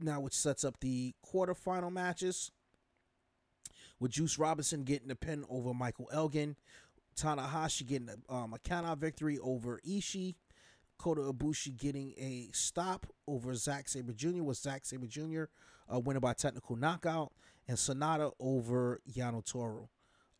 Now, 0.00 0.20
which 0.20 0.34
sets 0.34 0.64
up 0.64 0.80
the 0.80 1.14
quarterfinal 1.24 1.92
matches 1.92 2.50
with 4.00 4.10
Juice 4.10 4.36
Robinson 4.38 4.82
getting 4.82 5.10
a 5.10 5.14
pin 5.14 5.44
over 5.48 5.72
Michael 5.72 6.10
Elgin, 6.12 6.56
Tanahashi 7.16 7.86
getting 7.86 8.10
a, 8.10 8.34
um, 8.34 8.52
a 8.52 8.58
countout 8.58 8.98
victory 8.98 9.38
over 9.38 9.80
Ishii, 9.88 10.34
Kota 11.04 11.20
Ibushi 11.20 11.76
getting 11.76 12.14
a 12.16 12.48
stop 12.52 13.04
over 13.28 13.54
Zack 13.54 13.90
Sabre 13.90 14.14
Jr. 14.14 14.42
with 14.42 14.56
Zack 14.56 14.86
Sabre 14.86 15.06
Jr. 15.06 15.44
Uh, 15.92 16.00
winning 16.00 16.22
by 16.22 16.32
technical 16.32 16.76
knockout, 16.76 17.30
and 17.68 17.76
Sanada 17.76 18.32
over 18.40 19.02
Yano 19.14 19.44
Toru 19.44 19.86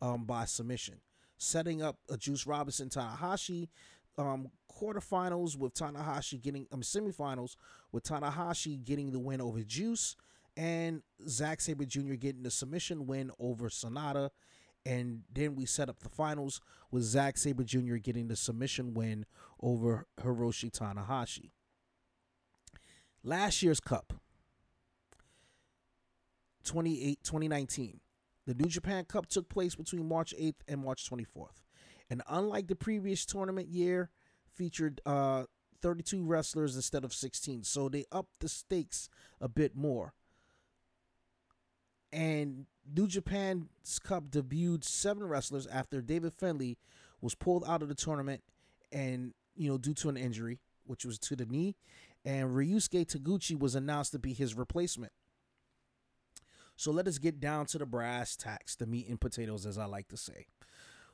um, 0.01 0.25
by 0.25 0.45
submission. 0.45 0.95
Setting 1.37 1.83
up 1.83 1.99
a 2.09 2.17
Juice 2.17 2.47
Robinson 2.47 2.89
Tanahashi 2.89 3.67
um, 4.17 4.49
quarterfinals 4.71 5.55
with 5.55 5.75
Tanahashi 5.75 6.41
getting 6.41 6.65
um, 6.71 6.81
semifinals 6.81 7.57
with 7.91 8.03
Tanahashi 8.03 8.83
getting 8.83 9.11
the 9.11 9.19
win 9.19 9.41
over 9.41 9.61
Juice 9.61 10.15
and 10.57 11.03
Zack 11.27 11.61
Sabre 11.61 11.85
Jr. 11.85 12.15
getting 12.15 12.41
the 12.41 12.49
submission 12.49 13.05
win 13.05 13.29
over 13.37 13.69
Sanada. 13.69 14.31
And 14.85 15.23
then 15.33 15.55
we 15.55 15.65
set 15.65 15.89
up 15.89 15.99
the 15.99 16.09
finals 16.09 16.61
with 16.91 17.03
Zack 17.03 17.37
Sabre 17.37 17.63
Jr. 17.63 17.95
getting 17.95 18.27
the 18.27 18.35
submission 18.35 18.93
win 18.93 19.25
over 19.61 20.05
Hiroshi 20.21 20.71
Tanahashi. 20.71 21.51
Last 23.23 23.63
year's 23.63 23.79
Cup, 23.79 24.13
28, 26.65 27.23
2019. 27.23 27.99
The 28.45 28.53
New 28.53 28.69
Japan 28.69 29.05
Cup 29.05 29.25
took 29.25 29.49
place 29.49 29.73
between 29.73 30.07
March 30.07 30.33
8th 30.39 30.61
and 30.67 30.83
March 30.83 31.09
24th. 31.09 31.63
And 32.09 32.21
unlike 32.29 32.67
the 32.67 32.75
previous 32.75 33.25
tournament 33.25 33.67
year, 33.69 34.11
featured 34.53 35.01
uh, 35.05 35.45
32 35.81 36.23
wrestlers 36.23 36.75
instead 36.75 37.03
of 37.03 37.13
16. 37.13 37.63
So 37.63 37.89
they 37.89 38.05
upped 38.11 38.39
the 38.39 38.49
stakes 38.49 39.09
a 39.41 39.47
bit 39.47 39.75
more. 39.75 40.13
And 42.13 42.67
New 42.93 43.07
Japan's 43.07 43.99
Cup 44.03 44.29
debuted 44.29 44.83
seven 44.83 45.27
wrestlers 45.27 45.67
after 45.67 46.01
David 46.01 46.33
Finlay 46.33 46.77
was 47.21 47.35
pulled 47.35 47.63
out 47.67 47.81
of 47.81 47.89
the 47.89 47.95
tournament 47.95 48.43
and, 48.91 49.33
you 49.55 49.69
know, 49.69 49.77
due 49.77 49.93
to 49.95 50.09
an 50.09 50.17
injury, 50.17 50.59
which 50.85 51.05
was 51.05 51.17
to 51.19 51.35
the 51.35 51.45
knee. 51.45 51.75
And 52.23 52.49
Ryusuke 52.49 53.05
Taguchi 53.05 53.57
was 53.57 53.75
announced 53.75 54.11
to 54.11 54.19
be 54.19 54.33
his 54.33 54.55
replacement. 54.55 55.11
So 56.75 56.91
let 56.91 57.07
us 57.07 57.17
get 57.17 57.39
down 57.39 57.67
to 57.67 57.77
the 57.77 57.85
brass 57.85 58.35
tacks, 58.35 58.75
the 58.75 58.85
meat 58.85 59.07
and 59.07 59.19
potatoes, 59.19 59.65
as 59.65 59.77
I 59.77 59.85
like 59.85 60.09
to 60.09 60.17
say. 60.17 60.47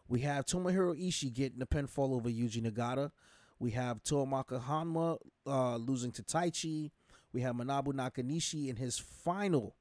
We 0.08 0.22
have 0.22 0.46
Tomohiro 0.46 1.00
Ishii 1.00 1.34
getting 1.34 1.60
the 1.60 1.66
pinfall 1.66 2.14
over 2.14 2.30
Yuji 2.30 2.66
Nagata. 2.66 3.12
We 3.60 3.72
have 3.72 4.04
Tomoaki 4.04 4.62
Honma 4.64 5.18
uh, 5.46 5.76
losing 5.76 6.12
to 6.14 6.24
Taichi. 6.24 6.92
We 7.32 7.42
have 7.42 7.56
Manabu 7.56 7.94
Nakanishi 7.94 8.68
in 8.68 8.76
his 8.76 8.98
final, 8.98 9.76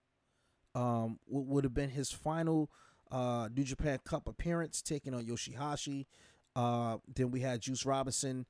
um, 0.75 1.19
would 1.27 1.65
have 1.65 1.75
been 1.75 1.91
his 1.91 2.11
final 2.13 2.71
uh, 3.11 3.49
New 3.55 3.65
Japan 3.65 3.99
Cup 4.05 4.29
appearance, 4.29 4.83
taking 4.83 5.15
on 5.15 5.25
Yoshihashi. 5.25 6.07
Uh, 6.55 6.99
then 7.15 7.31
we 7.31 7.41
had 7.41 7.61
Juice 7.61 7.85
Robinson 7.85 8.47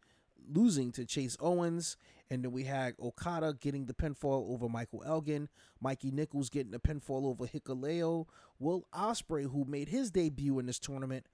losing 0.48 0.92
to 0.92 1.04
Chase 1.04 1.36
Owens. 1.40 1.96
And 2.30 2.44
then 2.44 2.52
we 2.52 2.64
had 2.64 2.94
Okada 3.02 3.54
getting 3.60 3.86
the 3.86 3.94
pinfall 3.94 4.52
over 4.52 4.68
Michael 4.68 5.02
Elgin, 5.04 5.48
Mikey 5.80 6.12
Nicholls 6.12 6.48
getting 6.48 6.70
the 6.70 6.78
pinfall 6.78 7.26
over 7.26 7.46
Hikuleo, 7.46 8.26
Will 8.60 8.86
Ospreay, 8.94 9.50
who 9.50 9.64
made 9.64 9.88
his 9.88 10.12
debut 10.12 10.58
in 10.60 10.66
this 10.66 10.78
tournament, 10.78 11.26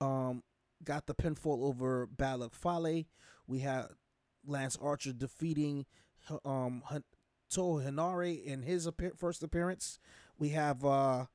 um, 0.00 0.42
got 0.82 1.06
the 1.06 1.14
pinfall 1.14 1.64
over 1.64 2.06
Bad 2.06 2.40
Luck 2.40 2.54
Fale. 2.54 3.04
We 3.46 3.58
had 3.58 3.88
Lance 4.46 4.78
Archer 4.80 5.12
defeating 5.12 5.84
um, 6.46 6.82
Toa 7.52 7.82
Henare 7.82 8.42
in 8.42 8.62
his 8.62 8.88
first 9.16 9.42
appearance. 9.42 9.98
We 10.38 10.50
have 10.50 10.84
uh, 10.84 11.26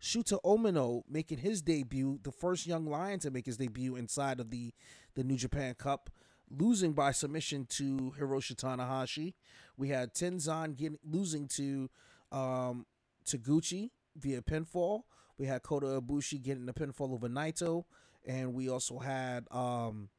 Shota 0.00 0.38
Umino 0.44 1.02
making 1.08 1.38
his 1.38 1.62
debut, 1.62 2.18
the 2.22 2.32
first 2.32 2.66
young 2.66 2.86
lion 2.86 3.18
to 3.20 3.30
make 3.30 3.46
his 3.46 3.56
debut 3.56 3.96
inside 3.96 4.40
of 4.40 4.50
the, 4.50 4.72
the 5.14 5.24
New 5.24 5.36
Japan 5.36 5.74
Cup, 5.74 6.10
losing 6.50 6.92
by 6.92 7.12
submission 7.12 7.66
to 7.70 8.12
Hiroshi 8.18 8.54
Tanahashi. 8.54 9.34
We 9.76 9.88
had 9.88 10.14
Tenzan 10.14 10.76
getting, 10.76 10.98
losing 11.04 11.48
to 11.48 11.88
um, 12.30 12.86
Taguchi 13.24 13.90
via 14.16 14.42
pinfall. 14.42 15.02
We 15.38 15.46
had 15.46 15.62
Kota 15.62 15.86
Ibushi 15.86 16.42
getting 16.42 16.66
the 16.66 16.74
pinfall 16.74 17.12
over 17.12 17.28
Naito, 17.28 17.84
and 18.26 18.52
we 18.52 18.68
also 18.68 18.98
had 18.98 19.46
um, 19.50 20.10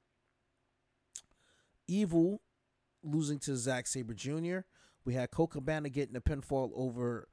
Evil 1.88 2.42
losing 3.04 3.40
to 3.40 3.56
Zack 3.58 3.86
Sabre 3.86 4.14
Jr. 4.14 4.60
We 5.06 5.14
had 5.14 5.32
Colt 5.32 5.52
Cabana 5.52 5.90
getting 5.90 6.14
the 6.14 6.22
pinfall 6.22 6.72
over 6.74 7.28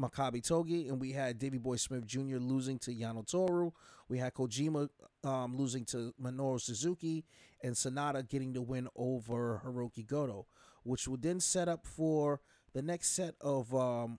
Makabe 0.00 0.46
Togi, 0.46 0.88
and 0.88 1.00
we 1.00 1.12
had 1.12 1.38
Davey 1.38 1.58
Boy 1.58 1.76
Smith 1.76 2.06
Jr. 2.06 2.38
losing 2.38 2.78
to 2.80 2.90
Yano 2.92 3.28
Toru. 3.28 3.70
We 4.08 4.18
had 4.18 4.34
Kojima 4.34 4.88
um, 5.22 5.56
losing 5.56 5.84
to 5.86 6.12
Minoru 6.22 6.60
Suzuki, 6.60 7.24
and 7.62 7.74
Sanada 7.74 8.28
getting 8.28 8.52
the 8.52 8.62
win 8.62 8.88
over 8.96 9.62
Hiroki 9.64 10.06
Goto, 10.06 10.46
which 10.82 11.08
would 11.08 11.22
then 11.22 11.40
set 11.40 11.68
up 11.68 11.86
for 11.86 12.40
the 12.72 12.82
next 12.82 13.14
set 13.14 13.34
of 13.40 13.74
um, 13.74 14.18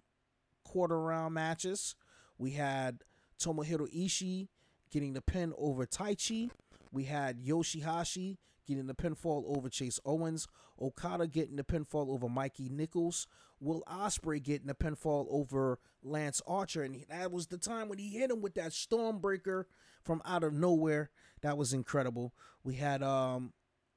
quarter 0.64 1.00
round 1.00 1.34
matches. 1.34 1.96
We 2.38 2.52
had 2.52 3.04
Tomohiro 3.40 3.88
Ishii 3.94 4.48
getting 4.92 5.14
the 5.14 5.22
pin 5.22 5.54
over 5.58 5.86
Taichi. 5.86 6.50
We 6.92 7.04
had 7.04 7.40
Yoshihashi 7.40 8.38
getting 8.66 8.88
the 8.88 8.94
pinfall 8.94 9.44
over 9.46 9.70
Chase 9.70 10.00
Owens. 10.06 10.48
Okada 10.82 11.28
getting 11.28 11.56
the 11.56 11.64
pinfall 11.64 12.10
over 12.10 12.28
Mikey 12.28 12.70
Nicholls, 12.70 13.28
Will 13.60 13.84
Ospreay 13.90 14.44
getting 14.44 14.68
the 14.68 14.76
pinfall 14.76 15.26
over 15.30 15.80
Lance 16.04 16.42
Archer. 16.46 16.84
And 16.84 17.06
that 17.10 17.32
was 17.32 17.48
the 17.48 17.58
time 17.58 17.88
when 17.88 17.98
he 17.98 18.10
hit 18.10 18.32
him 18.32 18.42
with 18.42 18.56
that 18.56 18.72
Stormbreaker 18.72 19.66
from 20.04 20.22
out 20.26 20.44
of 20.44 20.54
nowhere. 20.54 21.10
That 21.42 21.58
was 21.58 21.74
incredible. 21.74 22.34
We 22.64 22.76
had 22.76 23.02
um, 23.02 23.54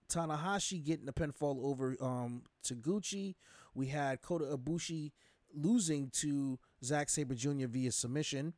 Tanahashi 0.09 0.85
getting 0.85 1.07
the 1.07 1.13
pinfall 1.13 1.65
over 1.65 1.97
um, 2.01 2.43
Taguchi. 2.65 3.35
We 3.75 3.87
had 3.89 4.23
Kota 4.23 4.45
Ibushi 4.45 5.13
losing 5.53 6.11
to 6.11 6.59
Zack 6.85 7.09
Sabre 7.09 7.35
Jr. 7.35 7.67
via 7.67 7.93
submission. 7.93 8.55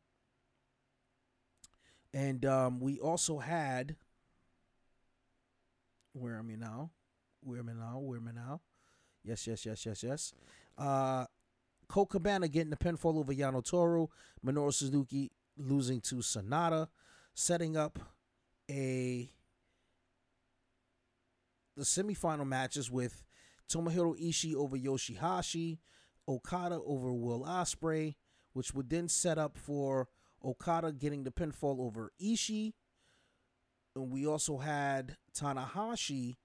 And 2.13 2.45
um, 2.45 2.81
we 2.81 2.99
also 2.99 3.39
had. 3.39 3.97
Where 6.13 6.37
am 6.39 6.51
I 6.51 6.57
now? 6.57 6.91
Where 7.43 7.61
am 7.61 7.69
I 7.69 7.73
now? 7.73 7.99
Where 7.99 8.19
am 8.19 8.29
I 8.29 8.33
now? 8.33 8.61
Yes, 9.25 9.47
yes, 9.47 9.65
yes, 9.67 9.85
yes, 9.87 10.03
yes. 10.03 10.33
Uh, 10.77 11.27
Colt 11.89 12.11
Cabana 12.11 12.49
getting 12.49 12.71
the 12.71 12.77
pinfall 12.77 13.19
over 13.19 13.33
Yano 13.33 13.65
Toru. 13.65 14.07
Minoru 14.45 14.73
Suzuki 14.73 15.31
losing 15.57 16.01
to 16.01 16.17
Sanada, 16.17 16.89
setting 17.35 17.77
up 17.77 17.99
a 18.71 19.31
the 21.77 21.83
semifinal 21.85 22.47
matches 22.47 22.91
with 22.91 23.25
Tomohiro 23.71 24.15
Ishii 24.21 24.55
over 24.55 24.77
Yoshihashi, 24.77 25.79
Okada 26.29 26.81
over 26.85 27.13
Will 27.13 27.45
Ospreay, 27.45 28.17
which 28.53 28.75
would 28.75 28.91
then 28.91 29.09
set 29.09 29.39
up 29.39 29.57
for 29.57 30.09
Okada 30.45 30.93
getting 30.93 31.25
the 31.25 31.31
pinfall 31.31 31.81
over 31.81 32.13
Ishii. 32.23 32.73
And 33.95 34.11
we 34.11 34.27
also 34.27 34.59
had 34.59 35.17
Tanahashi 35.35 36.37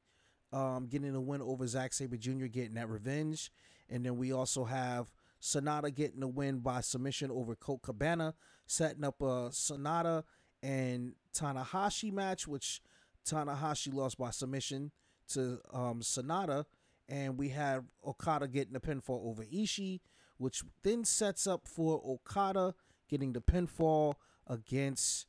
um, 0.52 0.88
getting 0.88 1.14
a 1.16 1.22
win 1.22 1.42
over 1.42 1.68
Zack 1.68 1.94
Sabre 1.94 2.18
Jr., 2.18 2.46
getting 2.46 2.76
that 2.76 2.90
revenge. 2.90 3.52
And 3.90 4.06
then 4.06 4.18
we 4.18 4.32
also 4.32 4.64
have 4.64 5.08
Sanada 5.42 5.94
getting 5.94 6.24
a 6.24 6.28
win 6.28 6.60
by 6.60 6.82
submission 6.82 7.30
over 7.30 7.56
Colt 7.56 7.84
Cabana, 7.84 8.34
setting 8.66 9.04
up 9.04 9.22
a 9.22 9.50
Sanada 9.52 10.24
and 10.64 11.14
Tanahashi 11.34 12.12
match, 12.12 12.48
which 12.48 12.82
Tanahashi 13.26 13.94
lost 13.94 14.18
by 14.18 14.32
submission 14.32 14.92
to 15.30 15.60
um, 15.72 16.02
Sanada. 16.02 16.66
And 17.08 17.38
we 17.38 17.50
have 17.50 17.84
Okada 18.06 18.48
getting 18.48 18.76
a 18.76 18.80
pinfall 18.80 19.28
over 19.28 19.44
Ishii, 19.44 20.00
which 20.38 20.64
then 20.82 21.06
sets 21.06 21.46
up 21.46 21.68
for 21.68 22.02
Okada 22.04 22.74
getting 23.08 23.34
the 23.34 23.42
pinfall 23.42 24.16
against 24.48 25.28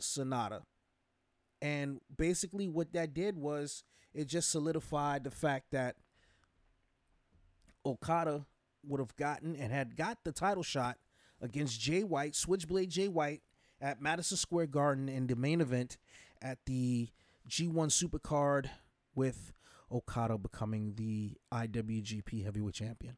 Sanada. 0.00 0.62
And 1.60 2.00
basically, 2.16 2.68
what 2.68 2.92
that 2.92 3.14
did 3.14 3.36
was 3.36 3.84
it 4.14 4.26
just 4.26 4.50
solidified 4.50 5.24
the 5.24 5.30
fact 5.30 5.72
that 5.72 5.96
Okada 7.84 8.46
would 8.86 9.00
have 9.00 9.16
gotten 9.16 9.56
and 9.56 9.72
had 9.72 9.96
got 9.96 10.18
the 10.24 10.32
title 10.32 10.62
shot 10.62 10.98
against 11.40 11.80
Jay 11.80 12.02
White, 12.02 12.34
Switchblade 12.34 12.90
Jay 12.90 13.08
White, 13.08 13.42
at 13.80 14.00
Madison 14.00 14.36
Square 14.36 14.66
Garden 14.68 15.08
in 15.08 15.26
the 15.26 15.36
main 15.36 15.60
event 15.60 15.98
at 16.42 16.58
the 16.66 17.08
G1 17.48 17.90
Supercard 17.90 18.68
with 19.14 19.52
Okada 19.90 20.36
becoming 20.36 20.94
the 20.96 21.36
IWGP 21.52 22.44
Heavyweight 22.44 22.74
Champion. 22.74 23.16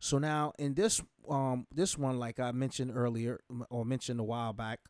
So 0.00 0.18
now 0.18 0.52
in 0.58 0.74
this 0.74 1.00
um 1.28 1.66
this 1.72 1.96
one, 1.96 2.18
like 2.18 2.40
I 2.40 2.52
mentioned 2.52 2.92
earlier 2.94 3.40
or 3.68 3.84
mentioned 3.84 4.20
a 4.20 4.24
while 4.24 4.52
back, 4.52 4.80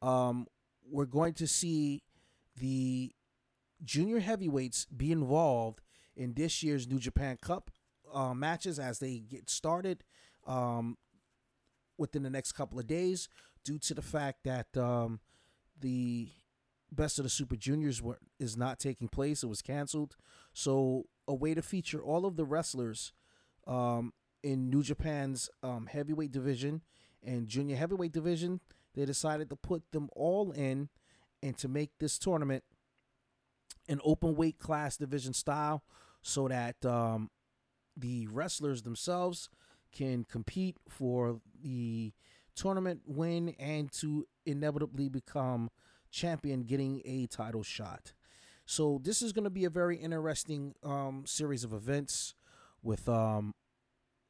um, 0.00 0.46
we're 0.90 1.06
going 1.06 1.34
to 1.34 1.46
see 1.46 2.02
the 2.56 3.12
junior 3.84 4.20
heavyweights 4.20 4.86
be 4.86 5.12
involved 5.12 5.80
in 6.16 6.34
this 6.34 6.62
year's 6.62 6.88
New 6.88 6.98
Japan 6.98 7.38
Cup 7.40 7.70
uh, 8.12 8.34
matches 8.34 8.78
as 8.78 8.98
they 8.98 9.18
get 9.18 9.48
started 9.48 10.04
um, 10.46 10.96
within 11.98 12.22
the 12.22 12.30
next 12.30 12.52
couple 12.52 12.78
of 12.78 12.86
days, 12.86 13.28
due 13.64 13.78
to 13.78 13.94
the 13.94 14.02
fact 14.02 14.44
that 14.44 14.76
um, 14.76 15.20
the 15.80 16.28
best 16.90 17.18
of 17.18 17.24
the 17.24 17.30
Super 17.30 17.56
Juniors 17.56 18.02
were, 18.02 18.18
is 18.38 18.56
not 18.56 18.78
taking 18.78 19.08
place. 19.08 19.42
It 19.42 19.48
was 19.48 19.62
canceled. 19.62 20.16
So 20.52 21.06
a 21.26 21.34
way 21.34 21.54
to 21.54 21.62
feature 21.62 22.02
all 22.02 22.26
of 22.26 22.36
the 22.36 22.44
wrestlers 22.44 23.12
um, 23.66 24.12
in 24.42 24.68
New 24.68 24.82
Japan's 24.82 25.48
um, 25.62 25.86
heavyweight 25.86 26.32
division 26.32 26.82
and 27.24 27.46
junior 27.46 27.76
heavyweight 27.76 28.12
division, 28.12 28.60
they 28.94 29.04
decided 29.04 29.48
to 29.50 29.56
put 29.56 29.92
them 29.92 30.10
all 30.14 30.50
in 30.50 30.88
and 31.42 31.56
to 31.58 31.68
make 31.68 31.90
this 31.98 32.18
tournament 32.18 32.64
an 33.88 34.00
open 34.04 34.34
weight 34.34 34.58
class 34.58 34.96
division 34.96 35.32
style 35.32 35.82
so 36.22 36.48
that 36.48 36.84
um, 36.84 37.30
the 37.96 38.26
wrestlers 38.28 38.82
themselves 38.82 39.48
can 39.92 40.24
compete 40.24 40.76
for 40.88 41.40
the 41.62 42.12
tournament 42.54 43.00
win 43.06 43.54
and 43.58 43.90
to 43.92 44.26
inevitably 44.46 45.08
become 45.08 45.70
champion 46.10 46.62
getting 46.62 47.02
a 47.04 47.26
title 47.26 47.62
shot. 47.62 48.12
So 48.64 49.00
this 49.02 49.22
is 49.22 49.32
going 49.32 49.44
to 49.44 49.50
be 49.50 49.64
a 49.64 49.70
very 49.70 49.96
interesting 49.96 50.74
um, 50.82 51.24
series 51.26 51.64
of 51.64 51.72
events 51.72 52.34
with 52.82 53.08
um, 53.08 53.54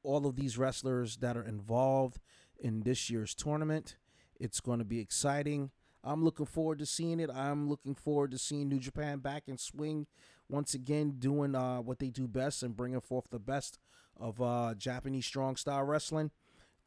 all 0.02 0.26
of 0.26 0.36
these 0.36 0.56
wrestlers 0.58 1.18
that 1.18 1.36
are 1.36 1.44
involved 1.44 2.18
in 2.58 2.82
this 2.82 3.10
year's 3.10 3.34
tournament. 3.34 3.96
It's 4.40 4.60
going 4.60 4.78
to 4.78 4.84
be 4.84 5.00
exciting. 5.00 5.70
I'm 6.04 6.24
looking 6.24 6.46
forward 6.46 6.78
to 6.80 6.86
seeing 6.86 7.20
it. 7.20 7.30
I'm 7.30 7.68
looking 7.68 7.94
forward 7.94 8.32
to 8.32 8.38
seeing 8.38 8.68
New 8.68 8.80
Japan 8.80 9.18
back 9.18 9.44
in 9.46 9.56
swing 9.56 10.06
once 10.48 10.74
again, 10.74 11.16
doing 11.18 11.54
uh, 11.54 11.78
what 11.78 11.98
they 11.98 12.08
do 12.08 12.26
best 12.26 12.62
and 12.62 12.76
bringing 12.76 13.00
forth 13.00 13.26
the 13.30 13.38
best 13.38 13.78
of 14.18 14.40
uh, 14.40 14.74
Japanese 14.76 15.26
strong 15.26 15.56
style 15.56 15.84
wrestling. 15.84 16.30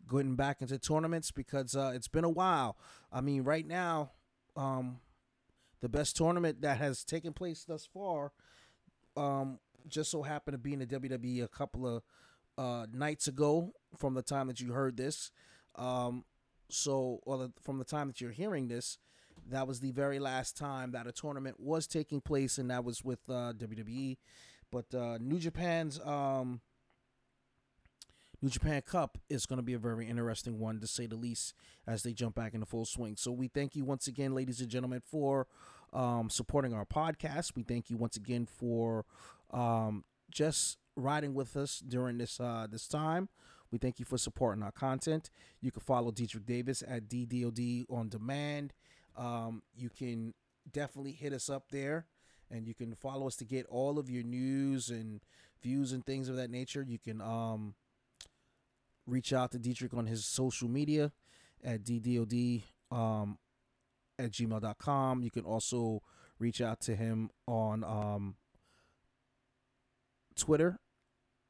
Getting 0.08 0.36
back 0.36 0.62
into 0.62 0.78
tournaments 0.78 1.32
because 1.32 1.76
uh, 1.76 1.92
it's 1.96 2.08
been 2.08 2.26
a 2.26 2.30
while. 2.30 2.78
I 3.12 3.22
mean, 3.22 3.44
right 3.44 3.66
now, 3.66 4.12
um, 4.56 5.00
the 5.82 5.90
best 5.90 6.16
tournament 6.16 6.62
that 6.62 6.78
has 6.78 7.04
taken 7.04 7.34
place 7.34 7.64
thus 7.64 7.88
far 7.92 8.32
um, 9.18 9.60
just 9.88 10.12
so 10.12 10.24
happened 10.24 10.54
to 10.54 10.60
be 10.60 10.74
in 10.74 10.80
the 10.80 10.86
WWE 10.86 11.44
a 11.44 11.48
couple 11.48 11.88
of 11.88 12.04
uh, 12.58 12.86
nights 12.92 13.28
ago 13.28 13.72
from 13.98 14.14
the 14.14 14.22
time 14.22 14.48
that 14.48 14.60
you 14.60 14.74
heard 14.74 14.98
this. 14.98 15.32
Um, 15.76 16.24
so, 16.70 17.22
the, 17.26 17.52
from 17.62 17.78
the 17.78 17.86
time 17.86 18.08
that 18.08 18.22
you're 18.22 18.32
hearing 18.32 18.68
this, 18.68 18.98
that 19.50 19.68
was 19.68 19.80
the 19.80 19.92
very 19.92 20.20
last 20.20 20.58
time 20.58 20.92
that 20.92 21.08
a 21.08 21.12
tournament 21.12 21.60
was 21.60 21.88
taking 21.88 22.22
place, 22.22 22.58
and 22.58 22.70
that 22.72 22.84
was 22.84 23.04
with 23.04 23.20
uh, 23.30 23.54
WWE. 23.54 24.18
But 24.72 24.94
uh, 24.94 25.18
New 25.20 25.40
Japan's 25.40 26.00
um, 26.00 26.62
New 28.42 28.50
Japan 28.50 28.82
Cup 28.82 29.18
is 29.30 29.46
going 29.46 29.58
to 29.58 29.64
be 29.64 29.74
a 29.74 29.80
very 29.80 30.08
interesting 30.08 30.60
one, 30.60 30.80
to 30.80 30.88
say 30.88 31.06
the 31.06 31.16
least, 31.16 31.54
as 31.88 32.04
they 32.04 32.14
jump 32.14 32.36
back 32.36 32.54
into 32.54 32.66
full 32.66 32.86
swing. 32.86 33.16
So 33.18 33.32
we 33.32 33.48
thank 33.48 33.76
you 33.76 33.84
once 33.84 34.08
again, 34.08 34.34
ladies 34.34 34.62
and 34.62 34.70
gentlemen, 34.70 35.02
for 35.04 35.48
um, 35.94 36.30
supporting 36.30 36.74
our 36.74 36.86
podcast. 36.86 37.56
We 37.56 37.64
thank 37.64 37.90
you 37.90 37.98
once 37.98 38.18
again 38.18 38.46
for 38.46 39.06
um, 39.52 40.04
just 40.30 40.78
riding 40.96 41.34
with 41.34 41.56
us 41.56 41.80
during 41.80 42.18
this 42.18 42.40
uh, 42.40 42.68
this 42.70 42.88
time. 42.88 43.30
We 43.76 43.80
thank 43.80 44.00
you 44.00 44.06
for 44.06 44.18
supporting 44.18 44.64
our 44.64 44.72
content. 44.72 45.30
You 45.60 45.70
can 45.70 45.82
follow 45.82 46.10
Deitrich 46.10 46.46
Davis 46.46 46.82
at 46.88 47.10
DDOD 47.10 47.84
on 47.90 48.08
demand. 48.08 48.74
Um, 49.18 49.64
you 49.76 49.90
can 49.90 50.34
definitely 50.72 51.12
hit 51.12 51.34
us 51.34 51.50
up 51.50 51.66
there 51.72 52.06
and 52.50 52.66
you 52.66 52.74
can 52.74 52.96
follow 52.96 53.28
us 53.28 53.36
to 53.36 53.44
get 53.44 53.66
all 53.66 54.00
of 54.00 54.10
your 54.10 54.24
news 54.24 54.90
and 54.90 55.20
views 55.62 55.92
and 55.92 56.06
things 56.06 56.30
of 56.30 56.38
that 56.38 56.50
nature. 56.50 56.86
You 56.88 56.98
can 56.98 57.20
um, 57.20 57.76
reach 59.06 59.34
out 59.34 59.52
to 59.52 59.60
Deitrich 59.60 59.94
on 59.94 60.06
his 60.06 60.26
social 60.26 60.70
media 60.70 61.12
at 61.62 61.84
DDOD 61.84 62.64
um, 62.92 63.38
at 64.18 64.32
gmail.com. 64.32 65.22
You 65.22 65.32
can 65.32 65.44
also 65.44 66.02
reach 66.40 66.62
out 66.62 66.80
to 66.84 66.96
him 66.96 67.30
on 67.46 67.84
um, 67.84 68.36
Twitter 70.38 70.80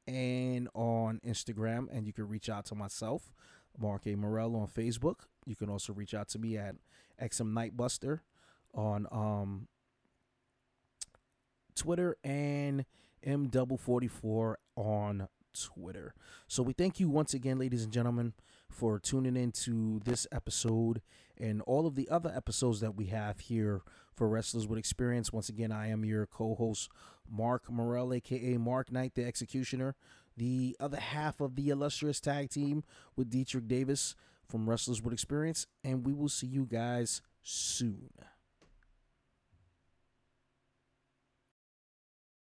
and 0.08 0.70
on 0.74 1.20
Instagram, 1.26 1.88
and 1.92 2.06
you 2.08 2.14
can 2.14 2.28
reach 2.28 2.50
out 2.50 2.66
to 2.66 2.76
myself, 2.76 3.34
Mark 3.78 4.06
A. 4.08 4.16
Morel, 4.16 4.56
on 4.56 4.68
Facebook. 4.68 5.22
You 5.46 5.56
can 5.56 5.70
also 5.70 5.94
reach 5.94 6.14
out 6.14 6.28
to 6.30 6.40
me 6.40 6.58
at 6.58 6.76
XM 7.22 7.54
Nightbuster 7.54 8.20
on 8.74 9.08
um, 9.12 9.68
Twitter 11.76 12.18
and 12.24 12.86
M 13.24 13.48
double 13.48 13.78
forty 13.78 14.08
four 14.08 14.60
on 14.76 15.28
Twitter. 15.56 16.14
So 16.48 16.64
we 16.64 16.74
thank 16.74 17.00
you 17.00 17.10
once 17.10 17.34
again, 17.34 17.58
ladies 17.58 17.84
and 17.84 17.92
gentlemen, 17.94 18.34
for 18.70 19.00
tuning 19.00 19.38
in 19.38 19.52
to 19.52 20.02
this 20.04 20.28
episode 20.32 21.02
and 21.38 21.62
all 21.64 21.88
of 21.88 21.96
the 21.96 22.10
other 22.10 22.32
episodes 22.36 22.80
that 22.82 22.96
we 22.96 23.06
have 23.08 23.40
here 23.40 23.82
for 24.14 24.28
Wrestlers 24.28 24.68
with 24.68 24.80
Experience. 24.80 25.34
Once 25.34 25.50
again, 25.50 25.72
I 25.72 25.88
am 25.88 26.06
your 26.06 26.26
co-host, 26.26 26.90
Mark 27.30 27.70
Morel, 27.70 28.14
aka 28.14 28.58
Mark 28.58 28.92
Knight, 28.92 29.16
the 29.16 29.26
Executioner, 29.26 29.96
the 30.38 30.76
other 30.80 31.00
half 31.00 31.40
of 31.42 31.56
the 31.56 31.70
illustrious 31.70 32.20
tag 32.20 32.50
team 32.50 32.84
with 33.16 33.32
Deitrich 33.32 33.68
Davis 33.68 34.16
from 34.48 34.70
Wrestlers 34.70 35.02
with 35.02 35.14
Experience, 35.14 35.68
and 35.84 36.06
we 36.06 36.14
will 36.14 36.30
see 36.30 36.48
you 36.48 36.66
guys 36.66 37.22
soon. 37.42 38.10